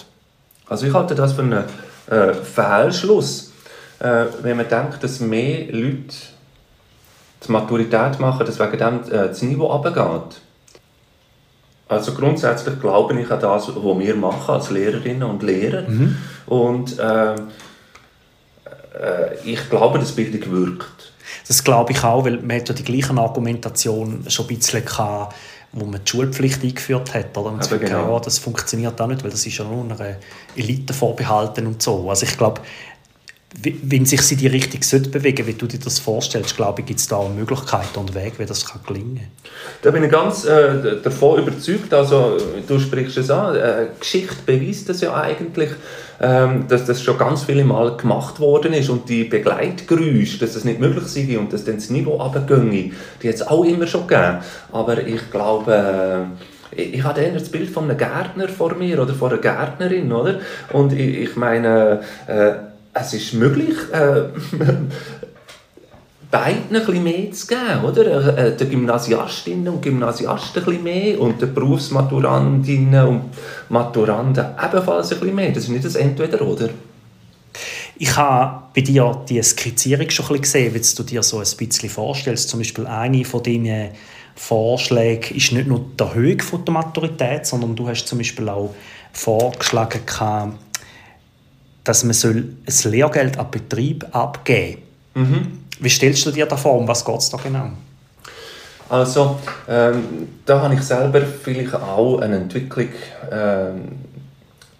Also 0.67 0.87
ich 0.87 0.93
halte 0.93 1.13
das 1.13 1.33
für 1.33 1.43
einen 1.43 1.63
äh, 2.09 2.33
Fehlschluss, 2.33 3.53
äh, 3.99 4.25
wenn 4.41 4.57
man 4.57 4.67
denkt, 4.67 5.03
dass 5.03 5.19
mehr 5.19 5.67
Leute 5.71 6.15
die 7.45 7.51
Maturität 7.51 8.19
machen, 8.19 8.45
dass 8.45 8.59
wegen 8.59 8.77
dem 8.77 9.01
äh, 9.11 9.27
das 9.27 9.41
Niveau 9.41 9.67
runtergeht. 9.67 10.41
Also 11.87 12.13
grundsätzlich 12.13 12.79
glaube 12.79 13.19
ich 13.19 13.29
an 13.29 13.39
das, 13.39 13.67
was 13.67 13.99
wir 13.99 14.15
machen 14.15 14.55
als 14.55 14.71
Lehrerinnen 14.71 15.23
und 15.23 15.43
Lehrer. 15.43 15.87
Mhm. 15.87 16.17
Und 16.47 16.97
äh, 16.97 17.35
äh, 17.35 17.37
ich 19.43 19.69
glaube, 19.69 19.99
dass 19.99 20.11
Bildung 20.11 20.51
wirkt. 20.51 21.13
Das 21.47 21.63
glaube 21.63 21.91
ich 21.91 22.03
auch, 22.03 22.25
weil 22.25 22.37
man 22.37 22.57
hat 22.57 22.69
ja 22.69 22.75
die 22.75 22.83
gleiche 22.83 23.15
Argumentation 23.15 24.25
schon 24.27 24.45
ein 24.45 24.55
bisschen 24.55 24.83
gehabt, 24.83 25.35
wo 25.73 25.85
man 25.85 26.01
die 26.03 26.09
Schulpflicht 26.09 26.63
eingeführt 26.63 27.13
hat. 27.13 27.37
Oder? 27.37 27.51
Und 27.51 27.69
genau. 27.69 28.13
ja, 28.13 28.19
das 28.19 28.39
funktioniert 28.39 28.99
auch 28.99 29.07
nicht, 29.07 29.23
weil 29.23 29.31
das 29.31 29.45
ist 29.45 29.57
ja 29.57 29.65
nur 29.65 29.83
einer 29.83 30.15
Elite 30.55 30.93
vorbehalten 30.93 31.67
und 31.67 31.81
so. 31.81 32.09
Also 32.09 32.25
ich 32.25 32.37
glaube, 32.37 32.61
wenn 33.61 34.05
sich 34.05 34.21
sie 34.21 34.35
die 34.35 34.47
Richtung 34.47 34.81
bewegen 35.11 35.47
wie 35.47 35.53
du 35.53 35.65
dir 35.65 35.79
das 35.79 35.99
vorstellst, 35.99 36.55
glaube 36.55 36.81
ich, 36.81 36.87
gibt 36.87 36.99
es 36.99 37.07
da 37.07 37.21
Möglichkeiten 37.27 37.99
und 37.99 38.13
Wege, 38.13 38.39
wie 38.39 38.45
das 38.45 38.65
kann 38.65 38.81
gelingen 38.85 39.15
kann. 39.15 39.51
Da 39.81 39.91
bin 39.91 40.03
ich 40.03 40.11
ganz 40.11 40.45
äh, 40.45 41.01
davon 41.01 41.41
überzeugt. 41.41 41.93
Also, 41.93 42.37
du 42.67 42.79
sprichst 42.79 43.17
es 43.17 43.29
an, 43.29 43.55
äh, 43.55 43.87
Geschichte 43.99 44.35
beweist 44.45 44.89
das 44.89 45.01
ja 45.01 45.13
eigentlich, 45.15 45.69
ähm, 46.21 46.65
dass 46.67 46.85
das 46.85 47.01
schon 47.01 47.17
ganz 47.17 47.43
viele 47.43 47.63
Mal 47.63 47.97
gemacht 47.97 48.39
worden 48.39 48.73
ist 48.73 48.89
und 48.89 49.09
die 49.09 49.23
Begleitgeräusche, 49.23 50.39
dass 50.39 50.53
das 50.53 50.63
nicht 50.63 50.79
möglich 50.79 51.05
sei 51.05 51.37
und 51.37 51.51
dass 51.51 51.63
dann 51.63 51.75
das 51.75 51.89
Niveau 51.89 52.15
runtergehe, 52.15 52.91
die 53.21 53.27
hat 53.27 53.35
es 53.35 53.47
auch 53.47 53.63
immer 53.63 53.87
schon 53.87 54.07
gegeben. 54.07 54.39
Aber 54.71 55.05
ich 55.05 55.31
glaube... 55.31 55.73
Äh, 55.73 56.55
ich 56.77 57.03
habe 57.03 57.21
eher 57.21 57.31
das 57.31 57.47
Bild 57.47 57.69
von 57.69 57.85
einem 57.85 57.97
Gärtner 57.97 58.49
vor 58.49 58.75
mir 58.75 59.01
oder 59.01 59.13
von 59.13 59.31
einer 59.31 59.39
Gärtnerin, 59.39 60.11
oder? 60.11 60.39
Und 60.73 60.91
ich, 60.91 61.19
ich 61.19 61.35
meine, 61.37 62.01
äh, 62.27 62.51
es 62.95 63.13
ist 63.13 63.33
möglich, 63.33 63.75
äh, 63.91 64.29
beiden 66.31 66.69
bisschen 66.69 67.03
mehr 67.03 67.31
zu 67.31 67.47
geben, 67.47 67.83
oder? 67.83 68.37
Äh, 68.37 68.55
den 68.55 68.69
Gymnasiastinnen 68.69 69.67
und 69.67 69.81
Gymnasiasten 69.81 70.63
bisschen 70.63 70.83
mehr 70.83 71.19
und 71.19 71.41
den 71.41 71.53
Berufsmaturandinnen 71.53 73.07
und 73.07 73.21
Maturanden 73.69 74.45
ebenfalls 74.61 75.09
bisschen 75.09 75.35
mehr. 75.35 75.51
Das 75.51 75.63
ist 75.63 75.69
nicht 75.69 75.85
das 75.85 75.95
Entweder-Oder. 75.95 76.69
Ich 77.97 78.15
habe 78.17 78.63
bei 78.75 78.81
dir 78.81 79.23
die 79.29 79.41
Skizzierung 79.41 80.09
schon 80.09 80.25
ein 80.25 80.41
bisschen 80.41 80.71
gesehen, 80.71 80.73
wie 80.73 80.95
du 80.95 81.03
dir 81.03 81.23
so 81.23 81.37
ein 81.39 81.47
bisschen 81.57 81.89
vorstellst. 81.89 82.49
Zum 82.49 82.59
Beispiel 82.59 82.87
eine 82.87 83.23
von 83.23 83.43
deinen 83.43 83.91
Vorschlägen 84.35 85.35
ist 85.35 85.53
nicht 85.53 85.67
nur 85.67 85.85
die 85.97 86.13
Höhe 86.13 86.35
der 86.35 86.73
Maturität, 86.73 87.45
sondern 87.45 87.75
du 87.75 87.87
hast 87.87 88.05
zum 88.05 88.17
Beispiel 88.17 88.49
auch 88.49 88.73
vorgeschlagen, 89.13 90.01
dass 91.85 92.03
man 92.03 92.15
ein 92.15 92.91
Lehrgeld 92.91 93.39
an 93.39 93.49
Betrieb 93.49 94.05
abgeben 94.11 94.81
soll. 95.13 95.23
Mhm. 95.23 95.59
Wie 95.79 95.89
stellst 95.89 96.25
du 96.25 96.31
dir 96.31 96.45
das 96.45 96.61
vor? 96.61 96.77
Um 96.77 96.87
was 96.87 97.05
geht 97.05 97.17
es 97.17 97.29
da 97.29 97.37
genau? 97.37 97.69
Also, 98.89 99.39
ähm, 99.67 100.27
da 100.45 100.61
habe 100.61 100.75
ich 100.75 100.81
selber 100.81 101.21
vielleicht 101.21 101.73
auch 101.73 102.19
eine 102.19 102.37
Entwicklung 102.37 102.89
ähm, 103.31 103.81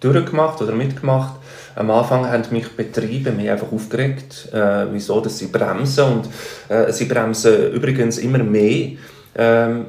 durchgemacht 0.00 0.60
oder 0.62 0.72
mitgemacht. 0.72 1.34
Am 1.74 1.90
Anfang 1.90 2.26
haben 2.26 2.44
mich 2.50 2.68
Betriebe 2.76 3.32
mich 3.32 3.50
einfach 3.50 3.70
aufgeregt, 3.72 4.48
äh, 4.52 4.86
wieso 4.92 5.20
dass 5.20 5.38
sie 5.38 5.48
bremsen. 5.48 6.04
Und 6.04 6.28
äh, 6.68 6.92
sie 6.92 7.06
bremsen 7.06 7.72
übrigens 7.72 8.18
immer 8.18 8.38
mehr, 8.38 8.92
ähm, 9.34 9.86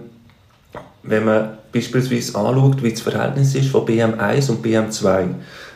wenn 1.04 1.24
man 1.24 1.58
beispielsweise 1.72 2.38
anschaut, 2.38 2.84
wie 2.84 2.92
das 2.92 3.02
Verhältnis 3.02 3.56
ist 3.56 3.70
von 3.70 3.86
BM1 3.86 4.50
und 4.50 4.66
BM2 4.66 5.22
äh, 5.22 5.26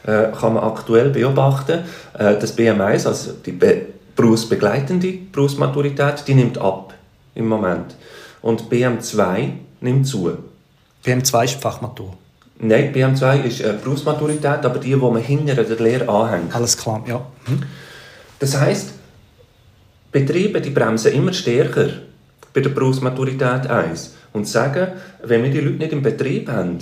kann 0.09 0.53
man 0.53 0.63
aktuell 0.63 1.09
beobachten, 1.09 1.79
äh, 2.17 2.37
dass 2.37 2.57
BM1, 2.57 3.07
also 3.07 3.33
die 3.45 3.51
Be 3.51 3.85
berufsbegleitende 4.13 5.13
Berufsmaturität, 5.31 6.27
die 6.27 6.35
nimmt 6.35 6.57
ab 6.57 6.93
im 7.33 7.47
Moment. 7.47 7.95
Und 8.41 8.63
BM2 8.69 9.51
nimmt 9.79 10.05
zu. 10.05 10.37
BM2 11.05 11.45
ist 11.45 11.61
Fachmatur? 11.61 12.17
Nein, 12.59 12.93
BM2 12.93 13.43
ist 13.43 13.61
äh, 13.61 13.73
Berufsmaturität, 13.81 14.65
aber 14.65 14.79
die, 14.79 14.89
die 14.89 14.95
man 14.95 15.17
hinter 15.17 15.63
der 15.63 15.77
Lehre 15.77 16.09
anhängt. 16.09 16.53
Alles 16.53 16.77
klar, 16.77 17.03
ja. 17.07 17.25
Mhm. 17.47 17.63
Das 18.37 18.59
heisst, 18.59 18.93
Betriebe 20.11 20.59
die 20.59 20.71
bremsen 20.71 21.13
immer 21.13 21.31
stärker 21.31 21.87
bei 22.53 22.61
der 22.61 22.69
Berufsmaturität 22.69 23.67
1 23.67 24.15
und 24.33 24.47
sagen, 24.47 24.87
wenn 25.23 25.43
wir 25.43 25.51
die 25.51 25.61
Leute 25.61 25.77
nicht 25.77 25.93
im 25.93 26.01
Betrieb 26.01 26.49
haben, 26.49 26.79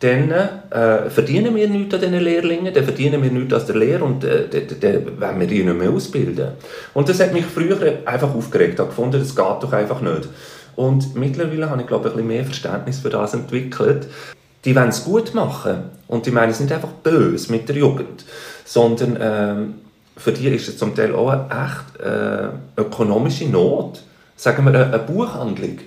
dann 0.00 0.30
äh, 0.30 1.10
verdienen 1.10 1.54
wir 1.54 1.68
nichts 1.68 1.94
an 1.94 2.00
diesen 2.00 2.20
Lehrlingen, 2.20 2.72
dann 2.72 2.84
verdienen 2.84 3.22
wir 3.22 3.30
nichts 3.30 3.52
aus 3.52 3.66
der 3.66 3.76
Lehre 3.76 4.02
und 4.02 4.24
äh, 4.24 4.48
dann 4.80 5.20
wollen 5.20 5.40
wir 5.40 5.46
die 5.46 5.62
nicht 5.62 5.78
mehr 5.78 5.90
ausbilden. 5.90 6.52
Und 6.94 7.08
das 7.10 7.20
hat 7.20 7.34
mich 7.34 7.44
früher 7.44 7.98
einfach 8.06 8.34
aufgeregt. 8.34 8.78
Habe 8.78 8.88
gefunden, 8.88 9.20
das 9.20 9.36
geht 9.36 9.44
doch 9.44 9.72
einfach 9.72 10.00
nicht. 10.00 10.28
Und 10.74 11.14
mittlerweile 11.16 11.68
habe 11.68 11.82
ich, 11.82 11.86
glaube 11.86 12.08
ich, 12.08 12.14
ein 12.14 12.16
bisschen 12.16 12.28
mehr 12.28 12.44
Verständnis 12.44 13.00
für 13.00 13.10
das 13.10 13.34
entwickelt. 13.34 14.06
Die 14.64 14.74
wollen 14.74 14.88
es 14.88 15.04
gut 15.04 15.34
machen 15.34 15.84
und 16.08 16.24
die 16.24 16.30
meinen 16.30 16.50
es 16.50 16.60
nicht 16.60 16.72
einfach 16.72 16.88
böse 17.02 17.52
mit 17.52 17.68
der 17.68 17.76
Jugend, 17.76 18.24
sondern 18.64 19.18
ähm, 19.20 19.74
für 20.16 20.32
die 20.32 20.48
ist 20.48 20.68
es 20.68 20.78
zum 20.78 20.94
Teil 20.94 21.14
auch 21.14 21.28
eine 21.28 21.44
echt 21.44 22.00
äh, 22.02 22.80
ökonomische 22.80 23.46
Not. 23.46 24.02
Sagen 24.36 24.64
wir 24.64 24.74
eine, 24.74 24.86
eine 24.86 24.98
Buchhandlung, 24.98 25.78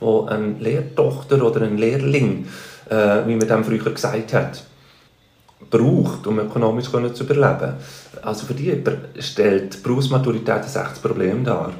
wo 0.00 0.24
eine 0.24 0.54
Lehrtochter 0.58 1.42
oder 1.44 1.62
ein 1.62 1.76
Lehrling 1.76 2.46
äh, 2.88 3.26
wie 3.26 3.36
man 3.36 3.48
dem 3.48 3.64
früher 3.64 3.90
gesagt 3.90 4.32
hat, 4.32 4.62
braucht, 5.70 6.26
um 6.26 6.38
ökonomisch 6.38 6.90
zu 6.90 7.24
überleben. 7.24 7.74
Also 8.22 8.46
für 8.46 8.54
die 8.54 8.82
stellt 9.18 9.74
die 9.74 9.78
Berufsmaturität 9.78 10.62
ein 10.62 10.82
echtes 10.82 10.98
Problem 11.00 11.44
dar. 11.44 11.72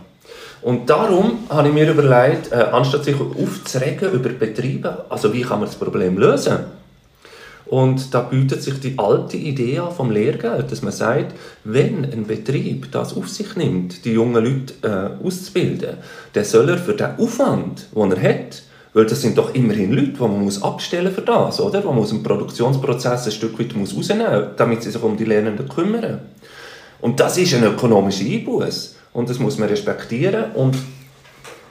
Und 0.60 0.90
darum 0.90 1.46
habe 1.48 1.68
ich 1.68 1.74
mir 1.74 1.90
überlegt, 1.90 2.50
äh, 2.50 2.66
anstatt 2.72 3.04
sich 3.04 3.16
aufzuregen 3.20 4.12
über 4.12 4.30
Betriebe, 4.30 5.04
also 5.08 5.32
wie 5.32 5.42
kann 5.42 5.60
man 5.60 5.68
das 5.68 5.76
Problem 5.76 6.18
lösen? 6.18 6.58
Und 7.66 8.14
da 8.14 8.22
bietet 8.22 8.62
sich 8.62 8.80
die 8.80 8.98
alte 8.98 9.36
Idee 9.36 9.82
vom 9.94 10.10
Lehrgeld, 10.10 10.72
dass 10.72 10.82
man 10.82 10.92
sagt, 10.92 11.34
wenn 11.64 12.04
ein 12.04 12.26
Betrieb 12.26 12.90
das 12.90 13.14
auf 13.14 13.28
sich 13.28 13.56
nimmt, 13.56 14.04
die 14.06 14.12
jungen 14.12 14.42
Leute 14.42 14.74
äh, 14.82 15.26
auszubilden, 15.26 15.98
dann 16.32 16.44
soll 16.44 16.70
er 16.70 16.78
für 16.78 16.94
den 16.94 17.18
Aufwand, 17.18 17.86
den 17.94 18.12
er 18.12 18.22
hat, 18.22 18.62
weil 18.98 19.06
das 19.06 19.22
sind 19.22 19.38
doch 19.38 19.54
immerhin 19.54 19.92
Leute, 19.92 20.10
die 20.10 20.20
man 20.20 20.42
muss 20.42 20.60
abstellen 20.60 21.14
für 21.14 21.22
das, 21.22 21.60
oder? 21.60 21.84
Man 21.84 21.94
muss 21.94 22.10
im 22.10 22.24
Produktionsprozess 22.24 23.26
ein 23.26 23.30
Stück 23.30 23.56
weit 23.60 23.76
muss 23.76 23.96
rausnehmen, 23.96 24.48
damit 24.56 24.82
sie 24.82 24.90
sich 24.90 25.00
um 25.00 25.16
die 25.16 25.24
Lernenden 25.24 25.68
kümmern. 25.68 26.22
Und 27.00 27.20
das 27.20 27.38
ist 27.38 27.54
ein 27.54 27.62
ökonomischer 27.62 28.24
Einbuß. 28.24 28.96
Und 29.12 29.30
das 29.30 29.38
muss 29.38 29.56
man 29.56 29.68
respektieren. 29.68 30.50
Und 30.50 30.76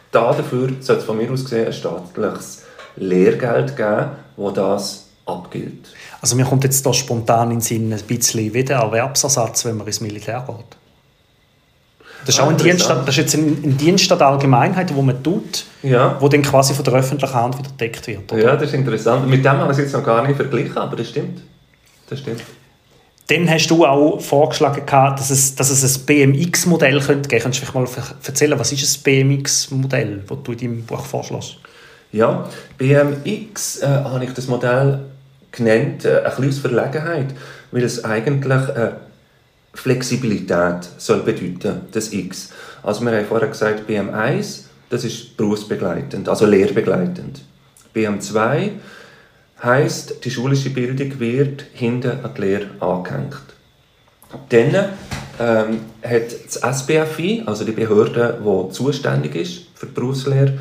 dafür 0.10 0.70
sollte 0.80 1.02
es 1.02 1.04
von 1.04 1.18
mir 1.18 1.30
aus 1.30 1.44
gesehen 1.44 1.68
ein 1.68 1.74
staatliches 1.74 2.64
Lehrgeld 2.96 3.76
geben, 3.76 4.06
das 4.38 4.54
das 4.54 5.06
abgilt. 5.26 5.94
Also 6.22 6.38
mir 6.38 6.46
kommt 6.46 6.64
jetzt 6.64 6.86
da 6.86 6.94
spontan 6.94 7.52
in 7.52 7.58
den 7.58 7.62
Sinn 7.62 7.92
ein 7.92 8.02
bisschen 8.04 8.54
wie 8.54 8.64
der 8.64 8.78
Erwerbsersatz, 8.78 9.66
wenn 9.66 9.76
man 9.76 9.86
ins 9.88 10.00
Militär 10.00 10.46
geht. 10.48 10.77
Das 12.28 12.36
ist 12.36 12.42
auch 12.42 12.50
ein 12.50 12.58
Dienst, 12.58 12.90
das 12.90 13.08
ist 13.08 13.16
jetzt 13.16 13.36
ein, 13.36 13.64
ein 13.64 13.78
Dienst 13.78 14.12
der 14.12 14.22
Allgemeinheit, 14.22 14.94
wo 14.94 15.02
man 15.02 15.24
tut, 15.24 15.64
ja. 15.82 16.18
wo 16.20 16.28
dann 16.28 16.42
quasi 16.42 16.74
von 16.74 16.84
der 16.84 16.96
öffentlichen 16.96 17.34
Hand 17.34 17.58
wieder 17.58 17.70
deckt 17.80 18.06
wird. 18.06 18.34
Oder? 18.34 18.44
Ja, 18.44 18.56
das 18.58 18.68
ist 18.68 18.74
interessant. 18.74 19.30
Mit 19.30 19.46
dem 19.46 19.52
haben 19.52 19.60
wir 19.62 19.70
es 19.70 19.78
jetzt 19.78 19.94
noch 19.94 20.04
gar 20.04 20.28
nicht 20.28 20.36
verglichen, 20.36 20.78
aber 20.78 20.98
das 20.98 21.08
stimmt. 21.08 21.42
Das 22.10 22.20
stimmt. 22.20 22.42
Dann 23.30 23.50
hast 23.50 23.68
du 23.68 23.86
auch 23.86 24.20
vorgeschlagen, 24.20 24.84
dass 24.86 25.30
es, 25.30 25.56
dass 25.56 25.70
es 25.70 26.00
ein 26.00 26.06
BMX-Modell 26.06 27.00
könnte 27.00 27.30
geben. 27.30 27.44
Kannst 27.44 27.62
du 27.62 27.66
vielleicht 27.66 27.96
mal 27.96 28.04
erzählen, 28.26 28.60
was 28.60 28.74
ist 28.74 28.98
ein 28.98 29.04
BMX-Modell, 29.04 30.24
das 30.28 30.38
du 30.44 30.52
in 30.52 30.58
deinem 30.58 30.84
Buch 30.84 31.06
vorschlägst? 31.06 31.56
Ja, 32.12 32.50
BMX 32.78 33.84
äh, 33.84 33.88
habe 33.88 34.26
ich 34.26 34.34
das 34.34 34.48
Modell 34.48 35.00
genannt, 35.54 36.04
äh, 36.04 36.18
ein 36.18 36.24
bisschen 36.26 36.50
aus 36.50 36.60
Verlegenheit, 36.60 37.28
weil 37.72 37.84
es 37.84 38.04
eigentlich 38.04 38.68
äh, 38.68 38.92
Flexibilität 39.80 40.88
soll 40.98 41.22
bedeuten, 41.22 41.82
das 41.92 42.12
X. 42.12 42.52
Also 42.84 43.06
wir 43.06 43.12
haben 43.12 43.26
vorher 43.26 43.48
gesagt, 43.48 43.90
BM1, 43.90 44.64
das 44.90 45.04
ist 45.04 45.38
berufsbegleitend, 45.38 46.30
also 46.30 46.46
lehrbegleitend. 46.46 47.42
BM2 47.94 48.72
heißt, 49.62 50.24
die 50.24 50.32
schulische 50.32 50.70
Bildung 50.70 51.20
wird 51.20 51.66
hinter 51.74 52.24
an 52.24 52.32
die 52.36 52.42
Lehre 52.42 52.70
angehängt. 52.80 53.38
Dann 54.50 54.90
ähm, 55.40 55.80
hat 56.04 56.46
das 56.46 56.80
SBFI, 56.80 57.44
also 57.46 57.64
die 57.64 57.72
Behörde, 57.72 58.40
die 58.44 58.74
zuständig 58.74 59.36
ist 59.36 59.68
für 59.76 59.86
die 59.86 59.94
Berufslehre, 59.94 60.54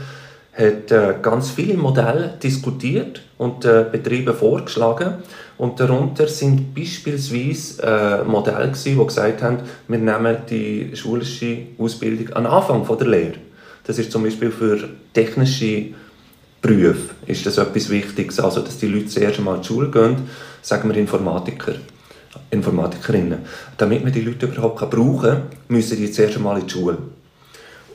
hat 0.56 0.90
äh, 0.90 1.14
ganz 1.20 1.50
viele 1.50 1.76
Modelle 1.76 2.34
diskutiert 2.42 3.20
und 3.36 3.64
äh, 3.64 3.84
Betriebe 3.90 4.32
vorgeschlagen. 4.32 5.14
Und 5.58 5.78
darunter 5.80 6.28
sind 6.28 6.74
beispielsweise 6.74 7.82
äh, 7.82 8.24
Modelle, 8.24 8.68
gewesen, 8.68 8.98
die 8.98 9.06
gesagt 9.06 9.42
haben, 9.42 9.58
wir 9.88 9.98
nehmen 9.98 10.36
die 10.48 10.92
schulische 10.94 11.58
Ausbildung 11.78 12.34
am 12.34 12.46
Anfang 12.46 12.84
von 12.84 12.98
der 12.98 13.08
Lehre. 13.08 13.34
Das 13.84 13.98
ist 13.98 14.10
zum 14.10 14.24
Beispiel 14.24 14.50
für 14.50 14.88
technische 15.12 15.88
Berufe 16.60 17.14
ist 17.26 17.46
das 17.46 17.58
etwas 17.58 17.90
Wichtiges, 17.90 18.40
also 18.40 18.60
dass 18.60 18.78
die 18.78 18.88
Leute 18.88 19.06
zuerst 19.06 19.38
einmal 19.38 19.56
in 19.56 19.62
die 19.62 19.68
Schule 19.68 19.90
gehen, 19.90 20.16
sagen 20.62 20.88
wir 20.88 20.96
Informatiker, 20.96 21.74
Informatikerinnen. 22.50 23.40
Damit 23.76 24.02
man 24.02 24.12
die 24.12 24.22
Leute 24.22 24.46
überhaupt 24.46 24.90
brauchen 24.90 25.20
kann, 25.20 25.42
müssen 25.68 25.96
die 25.96 26.10
zuerst 26.10 26.36
einmal 26.36 26.58
in 26.58 26.66
die 26.66 26.72
Schule. 26.72 26.98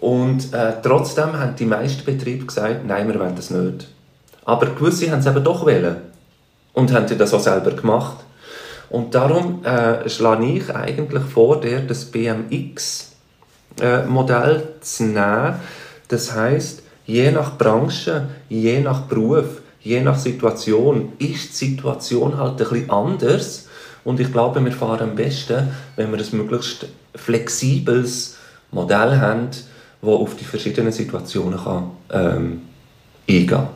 Und 0.02 0.54
äh, 0.54 0.74
trotzdem 0.82 1.40
haben 1.40 1.56
die 1.56 1.66
meisten 1.66 2.04
Betriebe 2.04 2.46
gesagt, 2.46 2.86
nein, 2.86 3.08
wir 3.08 3.18
wollen 3.20 3.36
das 3.36 3.52
nicht. 3.52 3.88
Aber 4.44 4.66
gewisse 4.66 5.12
haben 5.12 5.20
es 5.20 5.28
eben 5.28 5.44
doch 5.44 5.64
wollen 5.64 5.98
und 6.74 6.92
haben 6.92 7.06
das 7.18 7.34
auch 7.34 7.40
selber 7.40 7.72
gemacht. 7.72 8.18
Und 8.90 9.14
darum 9.14 9.64
äh, 9.64 10.10
schlage 10.10 10.48
ich 10.48 10.76
eigentlich 10.76 11.24
vor, 11.24 11.62
dir 11.62 11.82
das 11.82 12.06
BMX-Modell 12.06 14.56
äh, 14.56 14.82
zu 14.82 15.04
nehmen. 15.04 15.60
Das 16.08 16.34
heißt, 16.34 16.82
je 17.06 17.32
nach 17.32 17.60
Branche, 17.60 18.30
je 18.50 18.80
nach 18.80 19.02
Beruf, 19.02 19.62
je 19.82 20.02
nach 20.02 20.18
Situation 20.18 21.14
ist 21.20 21.52
die 21.52 21.68
Situation 21.68 22.40
halt 22.40 22.54
ein 22.54 22.58
bisschen 22.58 22.90
anders. 22.90 23.68
Und 24.04 24.20
ich 24.20 24.32
glaube, 24.32 24.66
wir 24.66 24.72
fahren 24.72 25.12
am 25.12 25.16
besten, 25.16 25.68
wenn 25.96 26.12
wir 26.12 26.18
ein 26.18 26.38
möglichst 26.38 26.88
flexibles 27.16 28.38
Modell 28.72 29.20
haben, 29.20 29.52
das 30.02 30.10
auf 30.10 30.36
die 30.36 30.44
verschiedenen 30.44 30.92
Situationen 30.92 31.60
kann, 31.60 31.92
ähm, 32.12 32.62
eingehen 33.28 33.48
kann. 33.48 33.68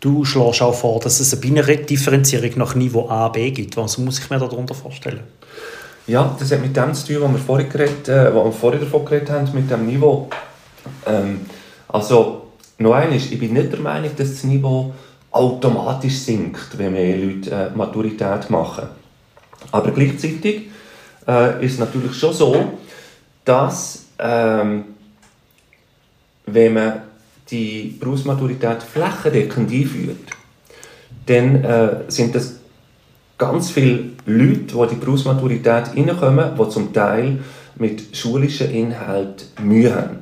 Du 0.00 0.24
schlägst 0.24 0.62
auch 0.62 0.74
vor, 0.74 0.98
dass 0.98 1.20
es 1.20 1.32
eine 1.32 1.40
binäre 1.40 1.76
Differenzierung 1.76 2.50
nach 2.56 2.74
Niveau 2.74 3.08
A, 3.08 3.28
B 3.28 3.50
gibt. 3.52 3.76
Was 3.76 3.98
muss 3.98 4.18
ich 4.18 4.28
mir 4.30 4.38
darunter 4.38 4.74
vorstellen? 4.74 5.20
Ja, 6.08 6.34
das 6.38 6.50
hat 6.50 6.60
mit 6.60 6.76
dem 6.76 6.92
zu 6.92 7.06
tun, 7.06 7.22
was 7.22 7.32
wir 7.32 7.38
vorhin, 7.38 7.68
geredet, 7.68 8.08
äh, 8.08 8.34
was 8.34 8.44
wir 8.44 8.52
vorhin 8.52 8.80
davon 8.80 9.04
geredet 9.04 9.30
haben, 9.30 9.48
mit 9.54 9.70
dem 9.70 9.86
Niveau. 9.86 10.28
Ähm, 11.06 11.42
also, 11.86 12.48
noch 12.78 12.94
eines, 12.94 13.30
ich 13.30 13.38
bin 13.38 13.52
nicht 13.52 13.72
der 13.72 13.78
Meinung, 13.78 14.10
dass 14.16 14.30
das 14.30 14.42
Niveau 14.42 14.92
automatisch 15.30 16.18
sinkt, 16.18 16.76
wenn 16.76 16.92
mehr 16.92 17.16
Leute 17.16 17.50
äh, 17.50 17.70
Maturität 17.76 18.50
machen. 18.50 18.88
Aber 19.70 19.92
gleichzeitig 19.92 20.70
äh, 21.28 21.64
ist 21.64 21.74
es 21.74 21.78
natürlich 21.78 22.14
schon 22.14 22.32
so, 22.32 22.56
dass 23.44 24.01
ähm, 24.22 24.84
wenn 26.46 26.74
man 26.74 27.02
die 27.50 27.96
Berufsmaturität 27.98 28.82
flächendeckend 28.82 29.70
einführt, 29.70 30.30
dann 31.26 31.64
äh, 31.64 31.88
sind 32.08 32.34
das 32.34 32.56
ganz 33.36 33.70
viele 33.70 34.04
Leute, 34.24 34.60
die 34.60 34.78
in 34.78 34.88
die 34.88 34.94
Berufsmaturität 34.94 35.88
hineinkommen, 35.88 36.52
die 36.56 36.68
zum 36.68 36.92
Teil 36.92 37.38
mit 37.76 38.16
schulischen 38.16 38.70
Inhalten 38.70 39.48
Mühe 39.62 39.94
haben. 39.94 40.18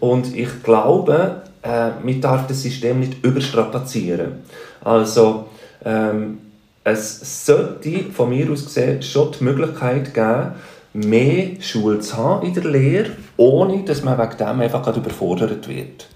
Und 0.00 0.34
ich 0.34 0.62
glaube, 0.62 1.42
äh, 1.62 1.90
man 2.02 2.20
darf 2.20 2.46
das 2.46 2.62
System 2.62 3.00
nicht 3.00 3.24
überstrapazieren. 3.24 4.42
Also, 4.82 5.48
ähm, 5.84 6.38
es 6.84 7.46
sollte 7.46 8.04
von 8.12 8.30
mir 8.30 8.50
aus 8.50 8.64
gesehen 8.64 9.02
schon 9.02 9.30
die 9.38 9.44
Möglichkeit 9.44 10.12
geben, 10.12 10.52
mehr 10.92 11.60
Schule 11.60 12.00
zu 12.00 12.16
haben 12.16 12.46
in 12.46 12.54
der 12.54 12.64
Lehre, 12.64 13.10
ohne 13.36 13.82
dass 13.84 14.02
man 14.02 14.18
wegen 14.18 14.36
dem 14.36 14.60
einfach 14.60 14.96
überfordert 14.96 15.68
wird. 15.68 16.08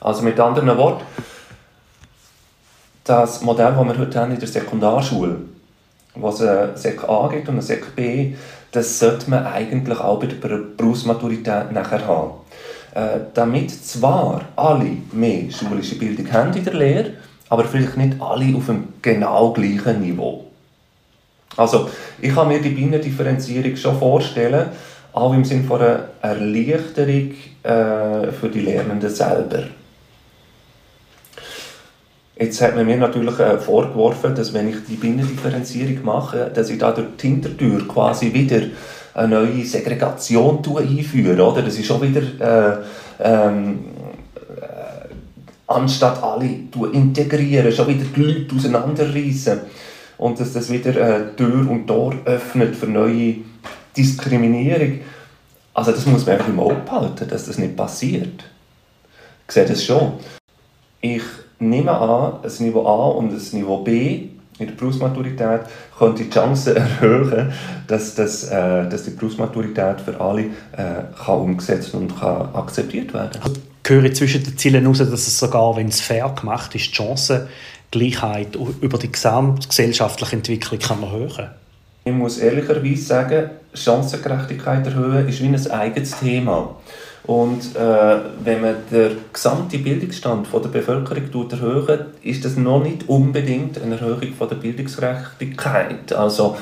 Also 0.00 0.22
mit 0.22 0.38
anderen 0.38 0.76
Worten, 0.76 1.04
das 3.04 3.42
Modell, 3.42 3.72
das 3.76 3.86
wir 3.86 3.98
heute 3.98 4.20
haben 4.20 4.32
in 4.32 4.38
der 4.38 4.48
Sekundarschule, 4.48 5.36
was 6.14 6.40
eine 6.40 6.76
Sek 6.76 7.08
A 7.08 7.28
gibt 7.28 7.48
und 7.48 7.54
eine 7.54 7.62
Sek 7.62 7.96
B, 7.96 8.34
das 8.70 8.98
sollte 8.98 9.30
man 9.30 9.46
eigentlich 9.46 9.98
auch 9.98 10.20
bei 10.20 10.26
der 10.26 10.56
Berufsmaturität 10.76 11.72
nachher 11.72 12.06
haben. 12.06 12.32
Äh, 12.94 13.20
damit 13.32 13.70
zwar 13.70 14.42
alle 14.56 14.96
mehr 15.12 15.50
schulische 15.50 15.98
Bildung 15.98 16.30
haben 16.30 16.52
in 16.54 16.64
der 16.64 16.74
Lehre, 16.74 17.12
aber 17.48 17.64
vielleicht 17.64 17.96
nicht 17.96 18.20
alle 18.20 18.54
auf 18.56 18.68
einem 18.68 18.88
genau 19.00 19.52
gleichen 19.52 20.00
Niveau. 20.00 20.51
Also, 21.56 21.88
ich 22.20 22.34
kann 22.34 22.48
mir 22.48 22.60
die 22.60 22.70
Binnendifferenzierung 22.70 23.76
schon 23.76 23.98
vorstellen, 23.98 24.70
auch 25.12 25.34
im 25.34 25.44
Sinne 25.44 25.64
von 25.64 25.80
einer 25.80 26.04
Erleichterung 26.22 27.32
äh, 27.62 28.32
für 28.32 28.48
die 28.52 28.60
Lernenden 28.60 29.10
selber. 29.10 29.64
Jetzt 32.42 32.60
hat 32.62 32.74
man 32.74 32.86
mir 32.86 32.96
natürlich 32.96 33.38
äh, 33.38 33.58
vorgeworfen, 33.58 34.34
dass 34.34 34.52
wenn 34.54 34.68
ich 34.68 34.76
die 34.88 34.96
Binnendifferenzierung 34.96 36.02
mache, 36.04 36.50
dass 36.52 36.70
ich 36.70 36.78
da 36.78 36.90
durch 36.90 37.08
die 37.20 37.28
Hintertür 37.28 37.86
quasi 37.86 38.32
wieder 38.32 38.62
eine 39.14 39.28
neue 39.28 39.64
Segregation 39.64 40.58
einführe. 40.58 41.46
Oder? 41.46 41.62
Das 41.62 41.78
ist 41.78 41.86
schon 41.86 42.00
wieder, 42.00 42.80
äh, 42.80 42.82
ähm, 43.20 43.80
äh, 44.46 45.14
anstatt 45.66 46.22
alle 46.22 46.48
integrieren, 46.92 47.70
schon 47.70 47.88
wieder 47.88 48.04
die 48.16 48.20
Leute 48.20 48.56
auseinanderreißen. 48.56 49.60
Und 50.22 50.38
dass 50.38 50.52
das 50.52 50.70
wieder 50.70 50.94
äh, 50.96 51.34
Tür 51.36 51.68
und 51.68 51.88
Tor 51.88 52.14
öffnet 52.24 52.76
für 52.76 52.86
neue 52.86 53.38
Diskriminierung. 53.96 55.00
Also 55.74 55.90
das 55.90 56.06
muss 56.06 56.24
man 56.24 56.36
einfach 56.36 56.48
im 56.48 56.60
Auge 56.60 56.76
behalten, 56.76 57.28
dass 57.28 57.46
das 57.46 57.58
nicht 57.58 57.76
passiert. 57.76 58.44
Ich 59.48 59.52
sehe 59.52 59.64
das 59.64 59.84
schon. 59.84 60.12
Ich 61.00 61.24
nehme 61.58 61.90
an, 61.90 62.34
ein 62.44 62.64
Niveau 62.64 62.86
A 62.86 63.08
und 63.16 63.32
ein 63.32 63.58
Niveau 63.58 63.78
B 63.78 64.28
in 64.60 64.68
der 64.68 64.74
Berufsmaturität 64.74 65.62
könnte 65.98 66.22
die 66.22 66.30
Chance 66.30 66.76
erhöhen, 66.76 67.52
dass, 67.88 68.14
das, 68.14 68.44
äh, 68.44 68.88
dass 68.88 69.02
die 69.02 69.10
Berufsmaturität 69.10 70.02
für 70.02 70.20
alle 70.20 70.42
äh, 70.42 71.02
kann 71.24 71.40
umgesetzt 71.40 71.94
und 71.94 72.16
kann 72.16 72.54
akzeptiert 72.54 73.12
werden 73.12 73.40
kann. 73.42 73.52
Ich 73.84 73.90
höre 73.90 74.12
zwischen 74.14 74.44
den 74.44 74.56
Zielen 74.56 74.82
heraus, 74.82 74.98
dass 74.98 75.26
es 75.26 75.36
sogar, 75.36 75.74
wenn 75.74 75.88
es 75.88 76.00
fair 76.00 76.32
gemacht 76.38 76.72
ist, 76.76 76.96
die 76.96 77.02
Chancengleichheit 77.92 78.56
über 78.80 78.98
die 78.98 79.12
gesamtgesellschaftliche 79.12 80.36
Entwicklung 80.36 80.80
kann 80.80 81.02
erhöhen 81.02 81.50
Ich 82.04 82.12
muss 82.12 82.38
ehrlicherweise 82.38 83.02
sagen, 83.02 83.50
Chancengerechtigkeit 83.74 84.86
erhöhen 84.86 85.28
ist 85.28 85.40
wie 85.40 85.46
ein 85.46 85.70
eigenes 85.70 86.18
Thema. 86.18 86.76
Und 87.24 87.76
äh, 87.76 88.18
wenn 88.42 88.62
man 88.62 88.74
den 88.90 89.16
gesamten 89.32 89.82
Bildungsstand 89.82 90.48
der 90.52 90.68
Bevölkerung 90.68 91.50
erhöht, 91.50 92.06
ist 92.22 92.44
das 92.44 92.56
noch 92.56 92.82
nicht 92.82 93.08
unbedingt 93.08 93.80
eine 93.80 93.94
Erhöhung 93.94 94.32
der 94.40 94.56
Bildungsgerechtigkeit. 94.56 96.12
Also 96.12 96.56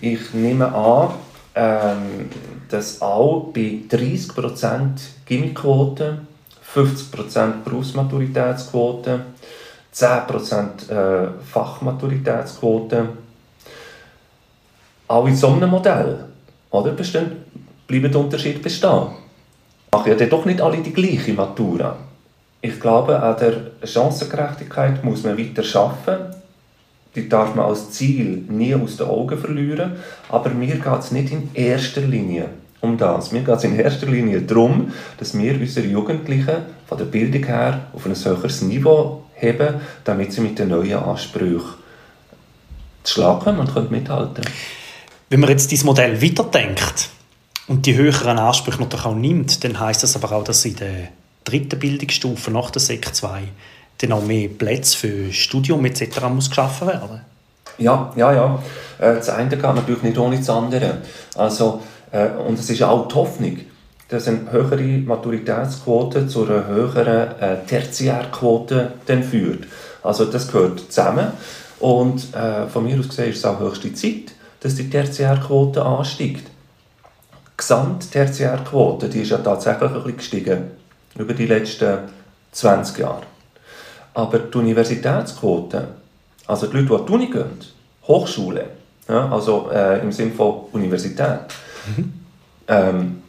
ich 0.00 0.34
nehme 0.34 0.74
an, 0.74 1.14
ähm, 1.54 2.28
dass 2.68 3.00
auch 3.00 3.52
bei 3.54 3.78
30% 3.90 4.90
Gimmiquote, 5.24 6.18
50% 6.74 7.64
Berufsmaturitätsquote, 7.64 9.20
10% 9.94 10.90
äh, 10.90 11.28
Fachmaturitätsquote, 11.50 13.08
auch 15.08 15.26
in 15.26 15.36
so 15.36 15.48
einem 15.48 15.70
Modell 15.70 16.24
oder, 16.70 16.92
bestehen, 16.92 17.32
bleiben 17.86 18.10
die 18.10 18.16
Unterschiede 18.16 18.60
bestehen 18.60 19.22
machen 19.92 20.18
ja 20.18 20.26
doch 20.26 20.46
nicht 20.46 20.60
alle 20.60 20.78
die 20.78 20.92
gleiche 20.92 21.34
Matura. 21.34 21.96
Ich 22.62 22.80
glaube, 22.80 23.20
an 23.20 23.36
der 23.38 23.86
Chancengerechtigkeit 23.86 25.04
muss 25.04 25.22
man 25.22 25.36
weiter 25.36 25.62
arbeiten. 25.78 26.34
Die 27.14 27.28
darf 27.28 27.54
man 27.54 27.66
als 27.66 27.90
Ziel 27.90 28.44
nie 28.48 28.74
aus 28.74 28.96
den 28.96 29.08
Augen 29.08 29.38
verlieren. 29.38 29.92
Aber 30.30 30.48
mir 30.50 30.76
geht 30.76 30.98
es 30.98 31.10
nicht 31.10 31.30
in 31.30 31.50
erster 31.52 32.00
Linie 32.00 32.48
um 32.80 32.96
das. 32.96 33.32
Mir 33.32 33.42
geht 33.42 33.56
es 33.56 33.64
in 33.64 33.78
erster 33.78 34.06
Linie 34.06 34.40
darum, 34.40 34.92
dass 35.18 35.36
wir 35.36 35.60
unsere 35.60 35.86
Jugendlichen 35.86 36.56
von 36.86 36.96
der 36.96 37.04
Bildung 37.04 37.44
her 37.44 37.80
auf 37.92 38.06
ein 38.06 38.14
höheres 38.14 38.62
Niveau 38.62 39.21
heben, 39.42 39.80
damit 40.04 40.32
sie 40.32 40.40
mit 40.40 40.58
den 40.58 40.68
neuen 40.68 40.94
Ansprüchen 40.94 41.74
zu 43.02 43.14
schlagen 43.14 43.58
und 43.58 43.90
mithalten 43.90 44.34
können. 44.34 44.54
Wenn 45.28 45.40
man 45.40 45.50
jetzt 45.50 45.70
dieses 45.70 45.84
Modell 45.84 46.22
weiterdenkt, 46.22 47.10
und 47.68 47.86
die 47.86 47.96
höheren 47.96 48.38
Ansprüche 48.38 48.80
natürlich 48.80 49.06
auch 49.06 49.14
nimmt, 49.14 49.64
dann 49.64 49.78
heißt 49.78 50.02
das 50.02 50.16
aber 50.16 50.32
auch, 50.32 50.44
dass 50.44 50.64
in 50.64 50.76
der 50.76 51.08
dritten 51.44 51.78
Bildungsstufe 51.78 52.50
nach 52.50 52.70
der 52.70 52.80
Sek 52.80 53.14
2 53.14 53.42
dann 53.98 54.12
auch 54.12 54.24
mehr 54.24 54.48
Plätze 54.48 54.96
für 54.96 55.32
Studium 55.32 55.84
etc. 55.84 56.22
muss 56.28 56.50
geschaffen 56.50 56.88
werden. 56.88 57.20
Ja, 57.78 58.12
ja, 58.16 58.32
ja. 58.32 58.62
Äh, 58.98 59.14
das 59.14 59.28
eine 59.28 59.48
geht 59.48 59.62
natürlich 59.62 60.02
nicht 60.02 60.18
ohne 60.18 60.38
das 60.38 60.50
andere. 60.50 60.98
Also, 61.36 61.82
äh, 62.10 62.28
und 62.28 62.58
es 62.58 62.68
ist 62.68 62.82
auch 62.82 63.08
die 63.08 63.14
Hoffnung, 63.14 63.58
dass 64.12 64.28
eine 64.28 64.52
höhere 64.52 64.98
Maturitätsquote 64.98 66.26
zu 66.28 66.44
einer 66.44 66.66
höheren 66.66 67.40
äh, 67.40 67.56
Tertiärquote 67.66 68.92
dann 69.06 69.22
führt. 69.22 69.64
Also 70.02 70.26
das 70.26 70.52
gehört 70.52 70.80
zusammen. 70.80 71.28
Und 71.80 72.34
äh, 72.34 72.66
von 72.68 72.84
mir 72.84 72.98
aus 73.00 73.08
gesehen 73.08 73.30
ist 73.30 73.38
es 73.38 73.44
auch 73.46 73.58
höchste 73.58 73.92
Zeit, 73.94 74.32
dass 74.60 74.74
die 74.74 74.90
Tertiärquote 74.90 75.82
ansteigt. 75.82 76.46
Die 76.46 77.56
Gesamttertiärquote 77.56 79.08
die 79.08 79.22
ist 79.22 79.30
ja 79.30 79.38
tatsächlich 79.38 79.90
ein 79.90 79.94
bisschen 79.94 80.16
gestiegen 80.18 80.62
über 81.16 81.32
die 81.32 81.46
letzten 81.46 81.98
20 82.52 82.98
Jahre. 82.98 83.22
Aber 84.12 84.38
die 84.40 84.58
Universitätsquote, 84.58 85.88
also 86.46 86.66
die 86.66 86.76
Leute, 86.76 86.88
die 86.88 86.94
an 86.94 87.06
die 87.06 87.12
Uni 87.12 87.26
gehen, 87.28 87.58
Hochschule, 88.06 88.66
ja, 89.08 89.30
also 89.30 89.70
äh, 89.72 90.00
im 90.00 90.12
Sinne 90.12 90.32
von 90.32 90.64
Universität, 90.72 91.40
mhm. 91.96 92.12
ähm, 92.68 93.21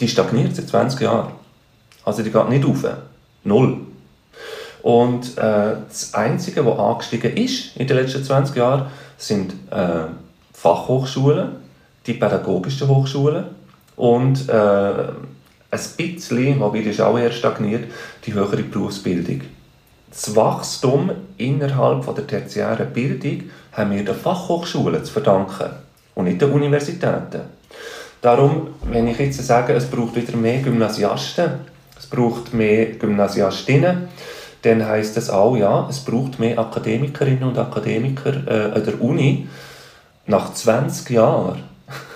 die 0.00 0.08
stagniert 0.08 0.54
seit 0.54 0.68
20 0.68 1.00
Jahren. 1.00 1.32
Also 2.04 2.22
die 2.22 2.30
geht 2.30 2.48
nicht 2.48 2.64
auf. 2.64 2.84
Null. 3.44 3.78
Und 4.82 5.36
äh, 5.36 5.76
das 5.88 6.14
Einzige, 6.14 6.64
was 6.64 6.78
angestiegen 6.78 7.36
ist 7.36 7.76
in 7.76 7.86
den 7.86 7.96
letzten 7.96 8.22
20 8.22 8.56
Jahren, 8.56 8.86
sind 9.18 9.52
äh, 9.70 10.04
Fachhochschulen, 10.52 11.56
die 12.06 12.14
pädagogischen 12.14 12.86
Hochschulen 12.86 13.46
und 13.96 14.48
äh, 14.48 14.52
ein 14.52 15.80
bisschen, 15.96 16.60
wobei 16.60 16.82
das 16.82 17.00
auch 17.00 17.18
eher 17.18 17.32
stagniert, 17.32 17.90
die 18.24 18.34
höhere 18.34 18.62
Berufsbildung. 18.62 19.40
Das 20.10 20.34
Wachstum 20.36 21.10
innerhalb 21.36 22.04
von 22.04 22.14
der 22.14 22.26
tertiären 22.26 22.92
Bildung 22.92 23.50
haben 23.72 23.90
wir 23.90 24.04
den 24.04 24.14
Fachhochschulen 24.14 25.04
zu 25.04 25.12
verdanken 25.12 25.70
und 26.14 26.26
nicht 26.26 26.40
den 26.40 26.52
Universitäten. 26.52 27.42
Darum, 28.22 28.68
wenn 28.90 29.06
ich 29.08 29.18
jetzt 29.18 29.44
sage, 29.46 29.74
es 29.74 29.86
braucht 29.86 30.16
wieder 30.16 30.36
mehr 30.36 30.60
Gymnasiasten, 30.60 31.50
es 31.98 32.06
braucht 32.06 32.52
mehr 32.52 32.86
Gymnasiastinnen, 32.86 34.08
dann 34.62 34.86
heißt 34.86 35.16
das 35.16 35.30
auch, 35.30 35.56
ja, 35.56 35.86
es 35.88 36.00
braucht 36.00 36.38
mehr 36.38 36.58
Akademikerinnen 36.58 37.44
und 37.44 37.58
Akademiker 37.58 38.46
äh, 38.46 38.74
an 38.74 38.84
der 38.84 39.00
Uni. 39.00 39.48
Nach 40.26 40.52
20 40.52 41.10
Jahren, 41.10 41.62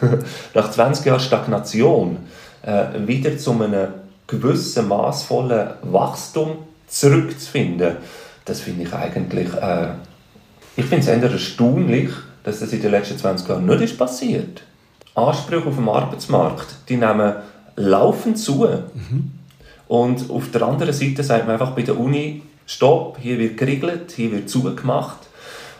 nach 0.54 0.70
20 0.70 1.06
Jahren 1.06 1.20
Stagnation, 1.20 2.18
äh, 2.62 2.86
wieder 3.06 3.38
zu 3.38 3.52
einem 3.52 3.88
gewissen 4.26 4.88
maßvollen 4.88 5.70
Wachstum 5.82 6.58
zurückzufinden, 6.88 7.96
das 8.44 8.60
finde 8.60 8.82
ich 8.82 8.92
eigentlich, 8.92 9.52
äh, 9.54 9.88
ich 10.76 10.86
finde 10.86 11.02
es 11.02 11.08
eher 11.08 11.30
erstaunlich, 11.30 12.10
dass 12.42 12.60
das 12.60 12.72
in 12.72 12.82
den 12.82 12.90
letzten 12.90 13.18
20 13.18 13.48
Jahren 13.48 13.66
nicht 13.66 13.82
ist 13.82 13.98
passiert. 13.98 14.62
Ansprüche 15.20 15.68
auf 15.68 15.76
dem 15.76 15.88
Arbeitsmarkt, 15.88 16.66
die 16.88 16.96
nehmen 16.96 17.34
laufend 17.76 18.38
zu. 18.38 18.66
Mhm. 18.66 19.32
Und 19.88 20.30
auf 20.30 20.50
der 20.50 20.62
anderen 20.62 20.92
Seite 20.92 21.22
sagt 21.22 21.46
man 21.46 21.54
einfach 21.54 21.72
bei 21.72 21.82
der 21.82 21.98
Uni, 21.98 22.42
stopp, 22.66 23.18
hier 23.20 23.38
wird 23.38 23.56
geregelt, 23.56 24.12
hier 24.12 24.30
wird 24.32 24.48
zugemacht. 24.48 25.18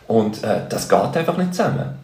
Und 0.09 0.43
äh, 0.43 0.63
das 0.69 0.89
geht 0.89 1.17
einfach 1.17 1.37
nicht 1.37 1.55
zusammen. 1.55 1.95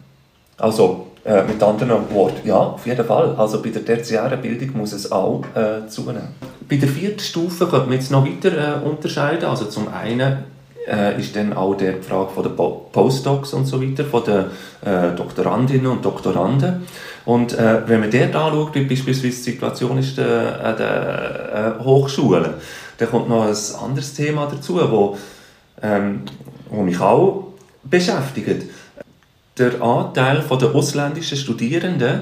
Also, 0.57 1.07
äh, 1.27 1.43
mit 1.43 1.61
anderen 1.61 2.09
Worten, 2.11 2.47
ja, 2.47 2.55
auf 2.55 2.87
jeden 2.87 3.05
Fall. 3.05 3.35
Also 3.35 3.61
bei 3.61 3.69
der 3.69 3.83
tertiären 3.83 4.41
Bildung 4.41 4.77
muss 4.77 4.93
es 4.93 5.11
auch 5.11 5.43
äh, 5.55 5.85
zunehmen. 5.89 6.29
Bei 6.69 6.77
der 6.77 6.87
vierten 6.87 7.19
Stufe 7.19 7.67
könnte 7.67 7.87
man 7.87 7.95
jetzt 7.95 8.11
noch 8.11 8.25
weiter 8.25 8.81
äh, 8.81 8.87
unterscheiden. 8.87 9.43
Also 9.49 9.65
zum 9.65 9.89
einen 9.93 10.45
äh, 10.87 11.19
ist 11.19 11.35
dann 11.35 11.53
auch 11.53 11.75
die 11.75 11.93
Frage 12.01 12.29
von 12.31 12.43
den 12.43 12.55
Postdocs 12.55 13.53
und 13.53 13.65
so 13.65 13.81
weiter, 13.81 14.05
von 14.05 14.23
den 14.23 14.45
äh, 14.85 15.15
Doktorandinnen 15.15 15.87
und 15.87 16.05
Doktoranden. 16.05 16.87
Und 17.25 17.53
äh, 17.53 17.81
wenn 17.87 17.99
man 17.99 18.11
dort 18.11 18.35
anschaut, 18.35 18.75
wie 18.75 18.85
beispielsweise 18.85 19.35
die 19.35 19.51
Situation 19.51 19.97
ist 19.97 20.17
äh, 20.17 20.23
an 20.23 20.77
den 20.77 21.85
Hochschulen, 21.85 22.53
dann 22.97 23.09
kommt 23.09 23.29
noch 23.29 23.43
ein 23.43 23.55
anderes 23.83 24.13
Thema 24.13 24.47
dazu, 24.47 24.79
wo, 24.89 25.17
ähm, 25.81 26.21
wo 26.69 26.81
mich 26.83 26.99
auch 26.99 27.53
beschäftigt 27.83 28.69
der 29.57 29.81
Anteil 29.81 30.43
der 30.49 30.75
ausländischen 30.75 31.37
Studierenden 31.37 32.21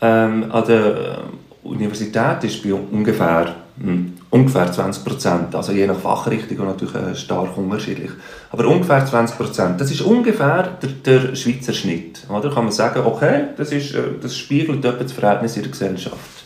ähm, 0.00 0.50
an 0.50 0.64
der 0.66 0.86
äh, 0.86 1.66
Universität 1.66 2.44
ist 2.44 2.62
bei 2.62 2.74
ungefähr, 2.74 3.54
hm, 3.80 4.15
ungefähr 4.30 4.70
20 4.70 5.04
Prozent. 5.04 5.54
Also 5.54 5.72
je 5.72 5.86
nach 5.86 5.98
Fachrichtung 5.98 6.58
und 6.58 6.66
natürlich 6.66 6.94
äh, 6.94 7.14
stark 7.14 7.56
unterschiedlich. 7.56 8.10
Aber 8.50 8.66
ungefähr 8.66 9.04
20 9.04 9.36
Prozent. 9.36 9.80
Das 9.80 9.90
ist 9.90 10.00
ungefähr 10.00 10.78
der, 10.82 11.20
der 11.20 11.34
Schweizer 11.36 11.72
Schnitt. 11.72 12.24
Oder 12.28 12.50
kann 12.52 12.64
man 12.64 12.72
sagen, 12.72 13.02
okay, 13.04 13.44
das, 13.56 13.72
ist, 13.72 13.94
äh, 13.94 14.02
das 14.20 14.36
spiegelt 14.36 14.84
etwa 14.84 15.02
das 15.02 15.12
Verhältnis 15.12 15.56
in 15.56 15.62
der 15.62 15.72
Gesellschaft. 15.72 16.44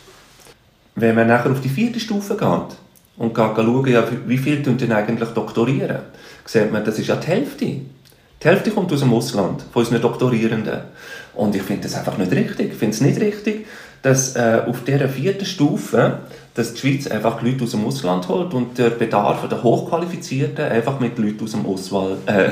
Wenn 0.95 1.15
man 1.15 1.27
nachher 1.27 1.51
auf 1.51 1.61
die 1.61 1.69
vierte 1.69 1.99
Stufe 1.99 2.35
geht 2.35 2.77
und 3.17 3.33
geht 3.33 3.55
schauen, 3.55 3.87
ja, 3.87 4.03
wie 4.25 4.37
viele 4.37 4.61
denn 4.61 4.91
eigentlich 4.91 5.29
doktorieren, 5.29 5.99
sieht 6.45 6.71
man, 6.71 6.83
das 6.83 6.99
ist 6.99 7.07
ja 7.07 7.15
die 7.15 7.27
Hälfte. 7.27 7.65
Die 7.65 8.47
Hälfte 8.47 8.71
kommt 8.71 8.91
aus 8.91 9.01
dem 9.01 9.13
Ausland, 9.13 9.63
von 9.71 9.83
unseren 9.83 10.01
Doktorierenden. 10.01 10.81
Und 11.35 11.55
ich 11.55 11.61
finde 11.61 11.83
das 11.83 11.95
einfach 11.95 12.17
nicht 12.17 12.31
richtig. 12.31 12.71
Ich 12.71 12.77
finde 12.77 12.95
es 12.95 13.01
nicht 13.01 13.21
richtig, 13.21 13.67
dass 14.01 14.35
äh, 14.35 14.61
auf 14.65 14.83
dieser 14.83 15.09
vierten 15.09 15.45
Stufe 15.45 16.19
dass 16.53 16.73
die 16.73 16.79
Schweiz 16.79 17.07
einfach 17.07 17.41
Leute 17.41 17.63
aus 17.63 17.71
dem 17.71 17.85
Ausland 17.85 18.27
holt 18.27 18.53
und 18.53 18.77
der 18.77 18.89
Bedarf 18.89 19.47
der 19.47 19.63
Hochqualifizierten 19.63 20.65
einfach 20.65 20.99
mit 20.99 21.17
Leuten 21.17 21.43
aus 21.43 21.51
dem, 21.51 21.65
Auswahl, 21.65 22.17
äh, 22.25 22.49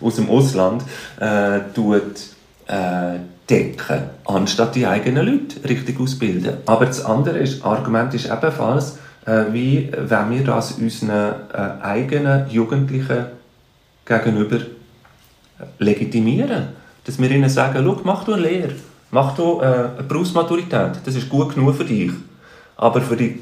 aus 0.00 0.16
dem 0.16 0.30
Ausland 0.30 0.82
äh, 1.18 1.60
tut, 1.74 2.02
äh, 2.66 3.18
decken, 3.48 4.02
anstatt 4.24 4.74
die 4.74 4.86
eigenen 4.86 5.26
Leute 5.26 5.68
richtig 5.68 6.00
ausbilden. 6.00 6.58
Aber 6.66 6.86
das 6.86 7.04
andere 7.04 7.38
ist, 7.38 7.64
Argument 7.64 8.14
ist 8.14 8.26
ebenfalls, 8.26 8.98
äh, 9.26 9.44
wie 9.52 9.90
wenn 9.92 10.30
wir 10.30 10.44
das 10.44 10.72
unseren 10.72 11.34
äh, 11.52 11.82
eigenen 11.82 12.48
Jugendlichen 12.48 13.26
gegenüber 14.06 14.58
legitimieren. 15.78 16.68
Dass 17.04 17.18
wir 17.18 17.30
ihnen 17.30 17.50
sagen, 17.50 17.84
Schau, 17.84 18.00
mach 18.04 18.24
du 18.24 18.34
eine 18.34 18.42
Lehre, 18.42 18.74
mach 19.10 19.34
du 19.34 19.60
äh, 19.60 19.64
eine 19.64 20.02
Berufsmaturität, 20.06 20.92
das 21.04 21.14
ist 21.14 21.28
gut 21.28 21.54
genug 21.54 21.76
für 21.76 21.84
dich. 21.84 22.12
Aber 22.76 23.00
für 23.00 23.16
die 23.16 23.40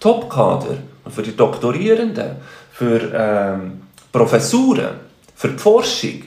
Top-Kader, 0.00 0.78
für 1.08 1.22
die 1.22 1.36
Doktorierenden, 1.36 2.36
für 2.72 3.00
ähm, 3.14 3.82
Professuren, 4.12 4.90
für 5.34 5.48
die 5.48 5.58
Forschung, 5.58 6.22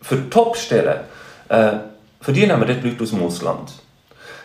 für 0.00 0.16
die 0.16 0.30
Topstellen, 0.30 1.00
äh, 1.48 1.72
für 2.20 2.32
die 2.32 2.46
nehmen 2.46 2.60
wir 2.60 2.74
dort 2.74 2.84
Leute 2.84 3.02
aus 3.02 3.10
dem 3.10 3.22
Ausland. 3.22 3.72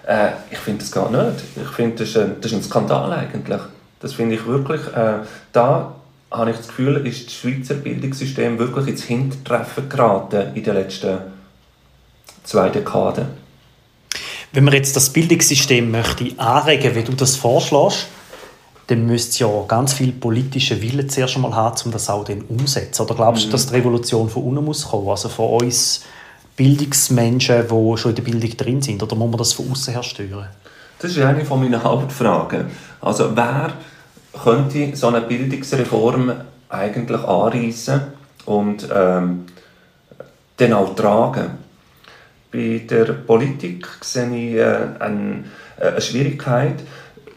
Äh, 0.07 0.31
ich 0.49 0.57
finde 0.57 0.79
das 0.79 0.91
gar 0.91 1.09
nicht. 1.09 1.43
Ich 1.55 1.69
finde, 1.69 1.97
das, 1.97 2.13
das, 2.13 2.51
ist 2.51 2.53
ein 2.53 2.63
Skandal 2.63 3.13
eigentlich. 3.13 3.61
Das 3.99 4.13
finde 4.13 4.35
ich 4.35 4.45
wirklich, 4.45 4.81
äh, 4.95 5.19
da 5.51 5.95
habe 6.31 6.51
ich 6.51 6.57
das 6.57 6.67
Gefühl, 6.67 7.05
ist 7.05 7.27
das 7.27 7.33
Schweizer 7.33 7.75
Bildungssystem 7.75 8.57
wirklich 8.57 8.87
ins 8.87 9.03
Hintertreffen 9.03 9.89
geraten 9.89 10.55
in 10.55 10.63
den 10.63 10.73
letzten 10.73 11.17
zwei 12.43 12.69
Dekaden. 12.69 13.27
Wenn 14.53 14.63
man 14.63 14.73
jetzt 14.73 14.95
das 14.95 15.11
Bildungssystem 15.11 15.89
möchte 15.89 16.31
anregen, 16.37 16.95
wie 16.95 17.03
du 17.03 17.13
das 17.13 17.35
vorschlägst, 17.35 18.07
dann 18.87 19.05
müsste 19.05 19.45
ja 19.45 19.49
ganz 19.67 19.93
viel 19.93 20.11
politische 20.11 20.81
Wille 20.81 21.07
zuerst 21.07 21.35
einmal 21.35 21.55
haben, 21.55 21.77
um 21.85 21.91
das 21.91 22.09
auch 22.09 22.25
dann 22.25 22.41
umzusetzen. 22.41 23.01
Oder 23.01 23.15
glaubst 23.15 23.43
du, 23.43 23.47
mhm. 23.47 23.51
dass 23.51 23.67
die 23.67 23.75
Revolution 23.75 24.29
von 24.29 24.43
unten 24.43 24.65
muss 24.65 24.89
kommen, 24.89 25.07
also 25.07 25.29
von 25.29 25.61
uns 25.61 26.03
Bildungsmenschen, 26.57 27.63
die 27.69 27.97
schon 27.97 28.11
in 28.11 28.15
der 28.15 28.23
Bildung 28.23 28.57
drin 28.57 28.81
sind, 28.81 29.01
oder 29.01 29.15
muss 29.15 29.29
man 29.29 29.37
das 29.37 29.53
von 29.53 29.71
außen 29.71 29.93
her 29.93 30.03
steuern? 30.03 30.49
Das 30.99 31.11
ist 31.11 31.19
eine 31.19 31.43
meiner 31.43 31.81
Hauptfragen. 31.81 32.65
Also 32.99 33.35
wer 33.35 33.71
könnte 34.43 34.95
so 34.95 35.07
eine 35.07 35.21
Bildungsreform 35.21 36.33
eigentlich 36.69 37.21
anreißen 37.21 38.01
und 38.45 38.87
ähm, 38.93 39.45
dann 40.57 40.73
auch 40.73 40.95
tragen. 40.95 41.60
Bei 42.51 42.81
der 42.89 43.05
Politik 43.13 43.87
sehe 44.01 44.35
ich 44.35 44.55
äh, 44.55 44.75
eine, 44.99 45.45
äh, 45.79 45.87
eine 45.87 46.01
Schwierigkeit, 46.01 46.75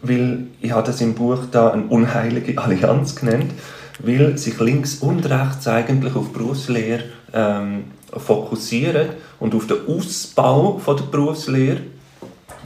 weil 0.02 0.48
ich 0.60 0.72
habe 0.72 0.86
das 0.86 1.00
im 1.00 1.14
Buch 1.14 1.38
da 1.50 1.70
eine 1.70 1.84
unheilige 1.84 2.58
Allianz 2.62 3.14
genannt, 3.14 3.52
weil 4.00 4.36
sich 4.36 4.58
links 4.58 4.96
und 4.96 5.28
rechts 5.30 5.68
eigentlich 5.68 6.16
auf 6.16 6.32
Berufslehre 6.32 7.04
ähm, 7.32 7.84
fokussieren 8.16 9.10
und 9.38 9.54
auf 9.54 9.66
den 9.68 9.86
Ausbau 9.86 10.78
von 10.78 10.96
der 10.96 11.04
Berufslehre 11.04 11.80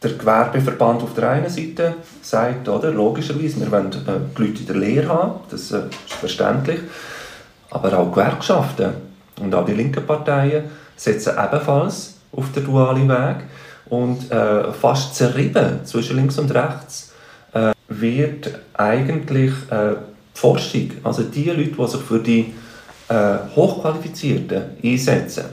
der 0.03 0.13
Gewerbeverband 0.13 1.03
auf 1.03 1.15
der 1.15 1.31
einen 1.31 1.51
Seite 1.51 1.97
sagt, 2.23 2.69
oder, 2.69 2.93
logischerweise, 2.93 3.61
wir 3.61 3.71
wollen 3.71 3.93
äh, 3.93 4.37
die 4.37 4.43
Leute 4.43 4.61
in 4.61 4.67
der 4.67 4.77
Lehre 4.77 5.09
haben, 5.09 5.41
das 5.51 5.73
äh, 5.73 5.81
ist 5.81 6.15
verständlich, 6.15 6.81
aber 7.71 7.99
auch 7.99 8.11
Gewerkschaften 8.11 8.93
und 9.41 9.55
auch 9.55 9.67
die 9.67 9.75
linken 9.75 10.07
Parteien 10.07 10.65
setzen 10.97 11.35
ebenfalls 11.37 12.18
auf 12.33 12.53
den 12.53 12.64
dualen 12.64 13.09
Weg 13.09 13.37
und 13.87 14.31
äh, 14.31 14.73
fast 14.73 15.14
zerrieben 15.14 15.81
zwischen 15.85 16.17
links 16.17 16.38
und 16.38 16.53
rechts 16.55 17.12
äh, 17.53 17.73
wird 17.88 18.51
eigentlich 18.75 19.53
äh, 19.71 19.97
Forschung, 20.35 20.91
also 21.03 21.23
die 21.23 21.45
Leute, 21.45 21.71
die 21.71 21.87
sich 21.87 22.01
für 22.01 22.21
die 22.21 22.55
äh, 23.09 23.38
Hochqualifizierten 23.57 24.62
einsetzen. 24.85 25.45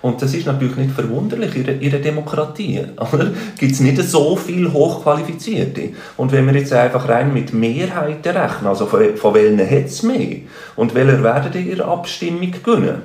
Und 0.00 0.20
das 0.20 0.34
ist 0.34 0.46
natürlich 0.46 0.76
nicht 0.76 0.92
verwunderlich 0.92 1.54
in 1.54 1.68
einer 1.68 1.98
Demokratie. 2.02 2.80
Gibt 3.58 3.72
es 3.72 3.80
nicht 3.80 4.02
so 4.02 4.34
viele 4.34 4.72
Hochqualifizierte. 4.72 5.90
Und 6.16 6.32
wenn 6.32 6.46
wir 6.46 6.54
jetzt 6.54 6.72
einfach 6.72 7.08
rein 7.08 7.32
mit 7.32 7.52
Mehrheiten 7.52 8.36
rechnen, 8.36 8.66
also 8.66 8.86
von, 8.86 9.16
von 9.16 9.34
welchen 9.34 9.60
hat 9.60 9.86
es 9.86 10.02
mehr 10.02 10.38
und 10.74 10.94
welche 10.94 11.22
werden 11.22 11.52
in 11.52 11.70
ihrer 11.70 11.88
Abstimmung 11.88 12.50
gewinnen, 12.50 13.02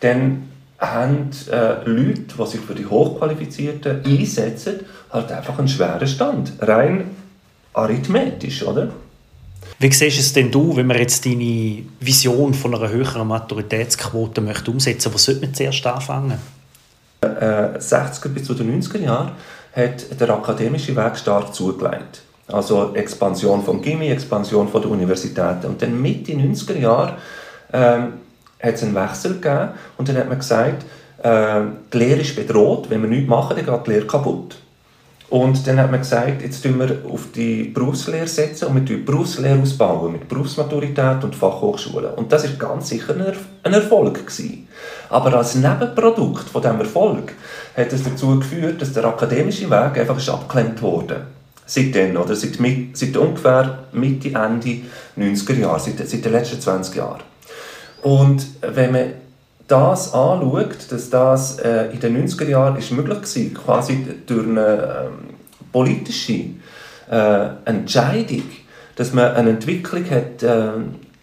dann 0.00 0.47
haben 0.78 1.30
äh, 1.50 1.84
Leute, 1.84 2.22
die 2.38 2.46
sich 2.46 2.60
für 2.60 2.74
die 2.74 2.86
Hochqualifizierten 2.86 4.04
einsetzen, 4.04 4.80
halt 5.10 5.32
einfach 5.32 5.58
einen 5.58 5.68
schweren 5.68 6.06
Stand. 6.06 6.52
Rein 6.60 7.10
arithmetisch, 7.72 8.62
oder? 8.62 8.90
Wie 9.80 9.92
siehst 9.92 10.18
es 10.18 10.32
denn 10.32 10.50
du, 10.50 10.76
wenn 10.76 10.86
man 10.86 10.98
jetzt 10.98 11.24
deine 11.24 11.84
Vision 12.00 12.54
von 12.54 12.74
einer 12.74 12.88
höheren 12.88 13.28
Maturitätsquote 13.28 14.40
möchte 14.40 14.70
umsetzen 14.70 15.10
möchte? 15.10 15.14
Wo 15.14 15.18
sollte 15.18 15.40
man 15.42 15.54
zuerst 15.54 15.86
anfangen? 15.86 16.38
Äh, 17.20 17.78
60er 17.78 18.28
bis 18.28 18.44
zu 18.44 18.54
den 18.54 18.80
90er 18.80 18.98
Jahren 18.98 19.32
hat 19.74 20.20
der 20.20 20.30
akademische 20.30 20.94
Weg 20.96 21.16
stark 21.16 21.54
zugelegt. 21.54 22.22
Also 22.48 22.94
Expansion 22.94 23.62
von 23.62 23.82
Gimmi, 23.82 24.08
Expansion 24.08 24.68
von 24.68 24.82
der 24.82 24.90
Universitäten. 24.90 25.66
Und 25.66 25.82
dann 25.82 26.00
Mitte 26.00 26.32
90er 26.32 26.78
Jahre 26.78 27.16
ähm, 27.72 28.14
hat 28.60 28.74
es 28.74 28.82
einen 28.82 28.94
Wechsel 28.94 29.34
gegeben 29.34 29.70
und 29.96 30.08
dann 30.08 30.16
hat 30.16 30.28
man 30.28 30.38
gesagt, 30.38 30.84
äh, 31.22 31.60
die 31.92 31.98
Lehre 31.98 32.20
ist 32.20 32.36
bedroht, 32.36 32.90
wenn 32.90 33.02
wir 33.02 33.08
nichts 33.08 33.28
machen, 33.28 33.56
dann 33.56 33.66
geht 33.66 33.86
die 33.86 33.90
Lehre 33.90 34.06
kaputt. 34.06 34.56
Und 35.30 35.66
dann 35.66 35.78
hat 35.78 35.90
man 35.90 36.00
gesagt, 36.00 36.40
jetzt 36.40 36.62
setzen 36.62 36.78
wir 36.78 37.02
auf 37.10 37.26
die 37.34 37.64
Berufslehre 37.64 38.26
setzen 38.26 38.68
und 38.68 38.74
wir 38.76 38.82
die 38.82 38.96
Berufslehre 38.96 39.60
ausbauen 39.60 40.12
mit 40.12 40.26
Berufsmaturität 40.26 41.22
und 41.22 41.36
Fachhochschulen. 41.36 42.14
Und 42.14 42.32
das 42.32 42.44
ist 42.44 42.58
ganz 42.58 42.88
sicher 42.88 43.14
ein 43.62 43.72
Erfolg 43.74 44.26
gewesen. 44.26 44.66
Aber 45.10 45.34
als 45.34 45.54
Nebenprodukt 45.54 46.48
von 46.48 46.62
diesem 46.62 46.80
Erfolg 46.80 47.34
hat 47.76 47.92
es 47.92 48.04
dazu 48.04 48.38
geführt, 48.38 48.80
dass 48.80 48.94
der 48.94 49.04
akademische 49.04 49.68
Weg 49.68 49.98
einfach 49.98 50.16
ist 50.16 50.30
abgeklemmt 50.30 50.80
wurde. 50.80 51.26
Seitdem, 51.66 52.16
oder 52.16 52.34
seit, 52.34 52.58
seit 52.94 53.16
ungefähr 53.18 53.80
Mitte, 53.92 54.28
Ende 54.28 54.80
90er 55.18 55.58
Jahre, 55.58 55.80
seit, 55.80 56.08
seit 56.08 56.24
den 56.24 56.32
letzten 56.32 56.58
20 56.58 56.94
Jahren. 56.94 57.27
Und 58.02 58.46
wenn 58.60 58.92
man 58.92 59.04
das 59.66 60.14
anschaut, 60.14 60.90
dass 60.90 61.10
das 61.10 61.58
äh, 61.58 61.92
in 61.92 62.00
den 62.00 62.26
90er 62.26 62.48
Jahren 62.48 62.76
ist 62.76 62.90
möglich 62.90 63.54
war, 63.54 63.64
quasi 63.64 64.06
durch 64.26 64.46
eine 64.46 65.06
ähm, 65.06 65.34
politische 65.72 66.44
äh, 67.10 67.48
Entscheidung, 67.64 68.44
dass 68.96 69.12
man 69.12 69.32
eine 69.34 69.50
Entwicklung 69.50 70.04
hat 70.10 70.42
äh, 70.42 70.70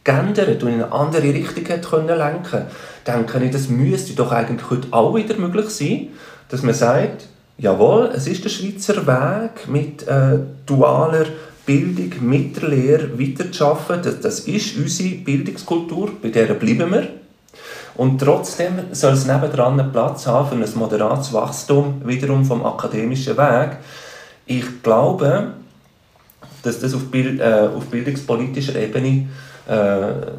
geändert 0.04 0.62
und 0.62 0.70
in 0.70 0.76
eine 0.76 0.92
andere 0.92 1.34
Richtung 1.34 1.68
hat 1.68 1.90
können 1.90 2.18
lenken 2.18 2.66
denke 3.06 3.44
ich, 3.44 3.52
das 3.52 3.70
müsste 3.70 4.14
doch 4.14 4.32
eigentlich 4.32 4.70
heute 4.70 4.88
auch 4.92 5.16
wieder 5.16 5.36
möglich 5.38 5.70
sein, 5.70 6.08
dass 6.50 6.64
man 6.64 6.74
sagt, 6.74 7.28
jawohl, 7.58 8.12
es 8.14 8.28
ist 8.28 8.44
der 8.44 8.50
Schweizer 8.50 9.06
Weg 9.08 9.68
mit 9.68 10.08
äh, 10.08 10.40
dualer 10.66 11.26
Bildung, 11.66 12.12
mit 12.22 12.62
der 12.62 12.70
Lehre 12.70 13.20
weiterzuarbeiten. 13.20 14.04
Das, 14.04 14.20
das 14.22 14.40
ist 14.42 14.78
unsere 14.78 15.16
Bildungskultur, 15.16 16.12
bei 16.22 16.30
der 16.30 16.54
bleiben 16.54 16.92
wir. 16.92 17.08
Und 17.96 18.20
trotzdem 18.20 18.74
soll 18.92 19.14
es 19.14 19.26
nebendran 19.26 19.80
einen 19.80 19.92
Platz 19.92 20.28
haben 20.28 20.50
für 20.50 20.56
ein 20.56 20.80
moderates 20.80 21.32
Wachstum 21.32 22.02
wiederum 22.06 22.44
vom 22.44 22.66
akademischen 22.66 23.38
Weg. 23.38 23.78
Ich 24.46 24.84
glaube, 24.84 25.54
dass 26.62 26.80
das 26.80 26.94
auf, 26.94 27.06
Bild, 27.06 27.40
äh, 27.40 27.70
auf 27.76 27.86
bildungspolitischer 27.86 28.76
Ebene 28.76 29.28
äh, 29.68 30.32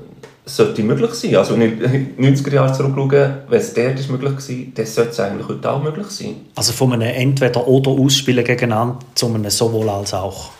sollte 0.44 0.82
möglich 0.82 1.12
sein. 1.14 1.36
Also 1.36 1.54
in 1.54 1.60
den 2.16 2.16
90er 2.18 2.54
Jahren 2.54 2.74
zurückschauen, 2.74 3.34
wenn 3.48 3.58
es 3.58 3.72
dort 3.72 3.98
ist 3.98 4.10
möglich 4.10 4.32
war, 4.32 4.66
dann 4.74 4.86
sollte 4.86 5.10
es 5.10 5.20
eigentlich 5.20 5.48
heute 5.48 5.70
auch 5.70 5.82
möglich 5.82 6.08
sein. 6.08 6.36
Also 6.54 6.72
von 6.72 6.92
einem 6.92 7.08
Entweder-Oder-Ausspielen 7.08 8.44
gegeneinander 8.44 8.98
zu 9.14 9.26
einem 9.26 9.48
sowohl 9.50 9.88
als 9.88 10.12
auch? 10.12 10.50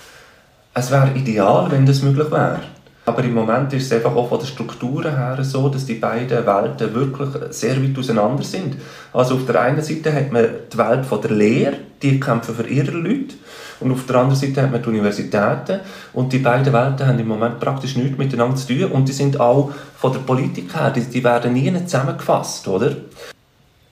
Es 0.79 0.91
wäre 0.91 1.11
ideal, 1.15 1.71
wenn 1.71 1.87
das 1.87 2.03
möglich 2.03 2.31
wäre. 2.31 2.61
Aber 3.07 3.25
im 3.25 3.33
Moment 3.33 3.73
ist 3.73 3.87
es 3.87 3.93
einfach 3.93 4.15
auch 4.15 4.29
von 4.29 4.41
den 4.41 4.47
Strukturen 4.47 5.17
her 5.17 5.39
so, 5.41 5.71
dass 5.71 5.87
die 5.87 5.95
beiden 5.95 6.45
Welten 6.45 6.93
wirklich 6.93 7.31
sehr 7.49 7.83
weit 7.83 7.99
auseinander 7.99 8.43
sind. 8.43 8.77
Also 9.15 9.37
auf 9.37 9.47
der 9.47 9.59
einen 9.59 9.81
Seite 9.81 10.12
hat 10.12 10.33
man 10.33 10.45
die 10.71 10.77
Welt 10.77 11.07
von 11.07 11.23
der 11.23 11.31
Lehre, 11.31 11.77
die 12.03 12.21
kämpfen 12.21 12.55
für 12.55 12.67
ihre 12.67 12.91
Leute. 12.91 13.37
Und 13.81 13.91
auf 13.91 14.05
der 14.05 14.17
anderen 14.17 14.39
Seite 14.39 14.61
hat 14.61 14.71
man 14.71 14.83
die 14.83 14.89
Universitäten. 14.91 15.81
Und 16.12 16.35
die 16.35 16.41
beiden 16.41 16.71
Welten 16.71 17.07
haben 17.07 17.19
im 17.19 17.29
Moment 17.29 17.59
praktisch 17.59 17.97
nichts 17.97 18.19
miteinander 18.19 18.57
zu 18.57 18.67
tun. 18.67 18.93
Und 18.93 19.09
die 19.09 19.12
sind 19.12 19.41
auch 19.41 19.73
von 19.97 20.12
der 20.12 20.21
Politik 20.21 20.79
her, 20.79 20.91
die, 20.91 21.01
die 21.01 21.25
werden 21.25 21.55
nie 21.55 21.73
zusammengefasst, 21.87 22.69
oder? 22.69 22.97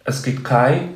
Es 0.05 0.23
gibt 0.23 0.45
keine 0.45 0.91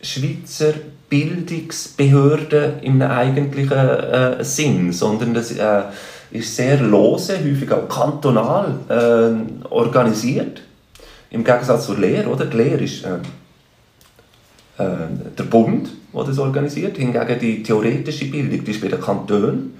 Schweizer 0.00 0.74
Bildungsbehörde 1.08 2.80
im 2.82 3.00
eigentlichen 3.02 3.78
äh, 3.78 4.44
Sinn, 4.44 4.92
sondern 4.92 5.34
das 5.34 5.52
äh, 5.52 5.82
ist 6.30 6.54
sehr 6.54 6.80
lose, 6.80 7.38
häufig 7.38 7.72
auch 7.72 7.88
kantonal 7.88 8.74
äh, 8.88 9.66
organisiert. 9.68 10.62
Im 11.30 11.44
Gegensatz 11.44 11.86
zur 11.86 11.98
Lehre, 11.98 12.28
oder? 12.28 12.46
Die 12.46 12.56
Lehre 12.56 12.84
ist 12.84 13.04
äh, 13.04 13.16
äh, 14.82 15.08
der 15.36 15.44
Bund, 15.44 15.88
der 16.14 16.24
das 16.24 16.38
organisiert. 16.38 16.96
Hingegen 16.96 17.38
die 17.38 17.62
theoretische 17.62 18.26
Bildung, 18.26 18.64
die 18.64 18.70
ist 18.70 18.80
bei 18.80 18.88
den 18.88 19.00
Kantonen. 19.00 19.74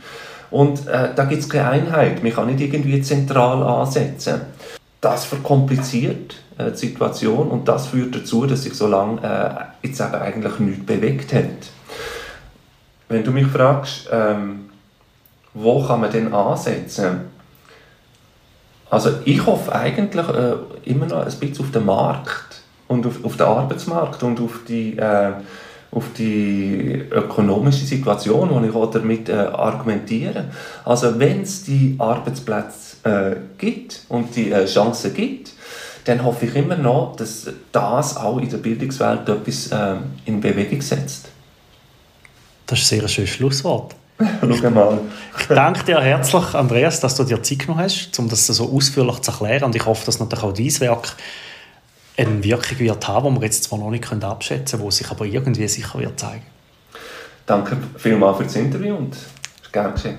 Und 0.51 0.87
äh, 0.87 1.11
da 1.15 1.25
gibt 1.25 1.43
es 1.43 1.49
keine 1.49 1.69
Einheit. 1.69 2.23
Man 2.23 2.33
kann 2.33 2.47
nicht 2.47 2.61
irgendwie 2.61 3.01
zentral 3.03 3.63
ansetzen. 3.63 4.41
Das 5.01 5.27
verkompliziert 5.27 6.37
äh, 6.59 6.75
Situation 6.75 7.49
und 7.49 7.69
das 7.69 7.87
führt 7.87 8.15
dazu, 8.15 8.47
dass 8.47 8.65
sich 8.65 8.75
so 8.75 8.89
lange 8.89 9.23
äh, 9.23 9.87
jetzt 9.87 10.01
eben 10.01 10.15
eigentlich 10.15 10.59
nichts 10.59 10.87
bewegt 10.87 11.33
hat. 11.33 11.71
Wenn 13.09 13.25
du 13.25 13.31
mich 13.31 13.47
fragst, 13.47 14.09
ähm, 14.13 14.69
wo 15.55 15.83
kann 15.83 16.01
man 16.01 16.11
denn 16.11 16.33
ansetzen? 16.33 17.21
Also 18.91 19.11
ich 19.25 19.45
hoffe 19.45 19.75
eigentlich 19.75 20.29
äh, 20.29 20.55
immer 20.85 21.07
noch 21.07 21.27
ein 21.27 21.39
bisschen 21.39 21.65
auf 21.65 21.71
den 21.73 21.87
Markt 21.87 22.63
und 22.87 23.07
auf, 23.07 23.25
auf 23.25 23.37
den 23.37 23.47
Arbeitsmarkt 23.47 24.23
und 24.23 24.41
auf 24.41 24.61
die, 24.67 24.97
äh, 24.97 25.33
auf 25.91 26.05
die 26.17 27.05
ökonomische 27.11 27.85
Situation, 27.85 28.63
die 28.63 28.69
ich 28.69 28.75
auch 28.75 28.91
damit 28.91 29.29
äh, 29.29 29.35
argumentiere. 29.35 30.47
Also 30.85 31.19
wenn 31.19 31.43
es 31.43 31.65
die 31.65 31.97
Arbeitsplätze 31.99 32.97
äh, 33.05 33.37
gibt 33.59 34.03
und 34.09 34.35
die 34.37 34.51
äh, 34.51 34.67
Chancen 34.67 35.15
gibt, 35.15 35.53
dann 36.09 36.25
hoffe 36.25 36.47
ich 36.47 36.55
immer 36.55 36.77
noch, 36.77 37.17
dass 37.17 37.47
das 37.71 38.17
auch 38.17 38.39
in 38.39 38.49
der 38.49 38.57
Bildungswelt 38.57 39.29
etwas 39.29 39.67
äh, 39.67 39.97
in 40.25 40.41
Bewegung 40.41 40.81
setzt. 40.81 41.29
Das 42.67 42.79
ist 42.81 42.93
ein 42.93 43.01
sehr 43.01 43.09
schönes 43.09 43.31
Schlusswort. 43.31 43.95
Schau 44.41 44.71
mal. 44.71 45.01
ich 45.39 45.47
danke 45.47 45.85
dir 45.85 46.01
herzlich, 46.01 46.55
Andreas, 46.55 47.01
dass 47.01 47.15
du 47.15 47.25
dir 47.25 47.43
Zeit 47.43 47.59
genommen 47.61 47.83
hast, 47.83 48.19
um 48.19 48.29
das 48.29 48.47
so 48.47 48.73
ausführlich 48.73 49.21
zu 49.21 49.31
erklären. 49.33 49.65
Und 49.65 49.77
ich 49.77 49.85
hoffe, 49.85 50.07
dass 50.07 50.19
natürlich 50.19 50.45
auch 50.45 50.55
dein 50.55 50.81
Werk 50.81 51.15
eine 52.17 52.43
Wirkung 52.43 52.79
wird 52.79 53.07
haben, 53.07 53.35
die 53.35 53.41
wir 53.41 53.45
jetzt 53.47 53.65
zwar 53.65 53.79
noch 53.79 53.91
nicht 53.91 54.11
abschätzen 54.11 54.79
können, 54.79 54.91
die 54.91 54.97
sich 54.97 55.11
aber 55.11 55.27
irgendwie 55.27 55.69
sicher 55.69 55.99
wird 55.99 56.19
zeigen. 56.19 56.43
Danke 57.45 57.77
vielmals 57.97 58.39
für 58.39 58.45
das 58.45 58.57
Interview 58.57 58.97
und 58.97 59.15
es 59.15 59.21
ist 59.63 59.73
gerne 59.73 59.93
geschehen. 59.93 60.19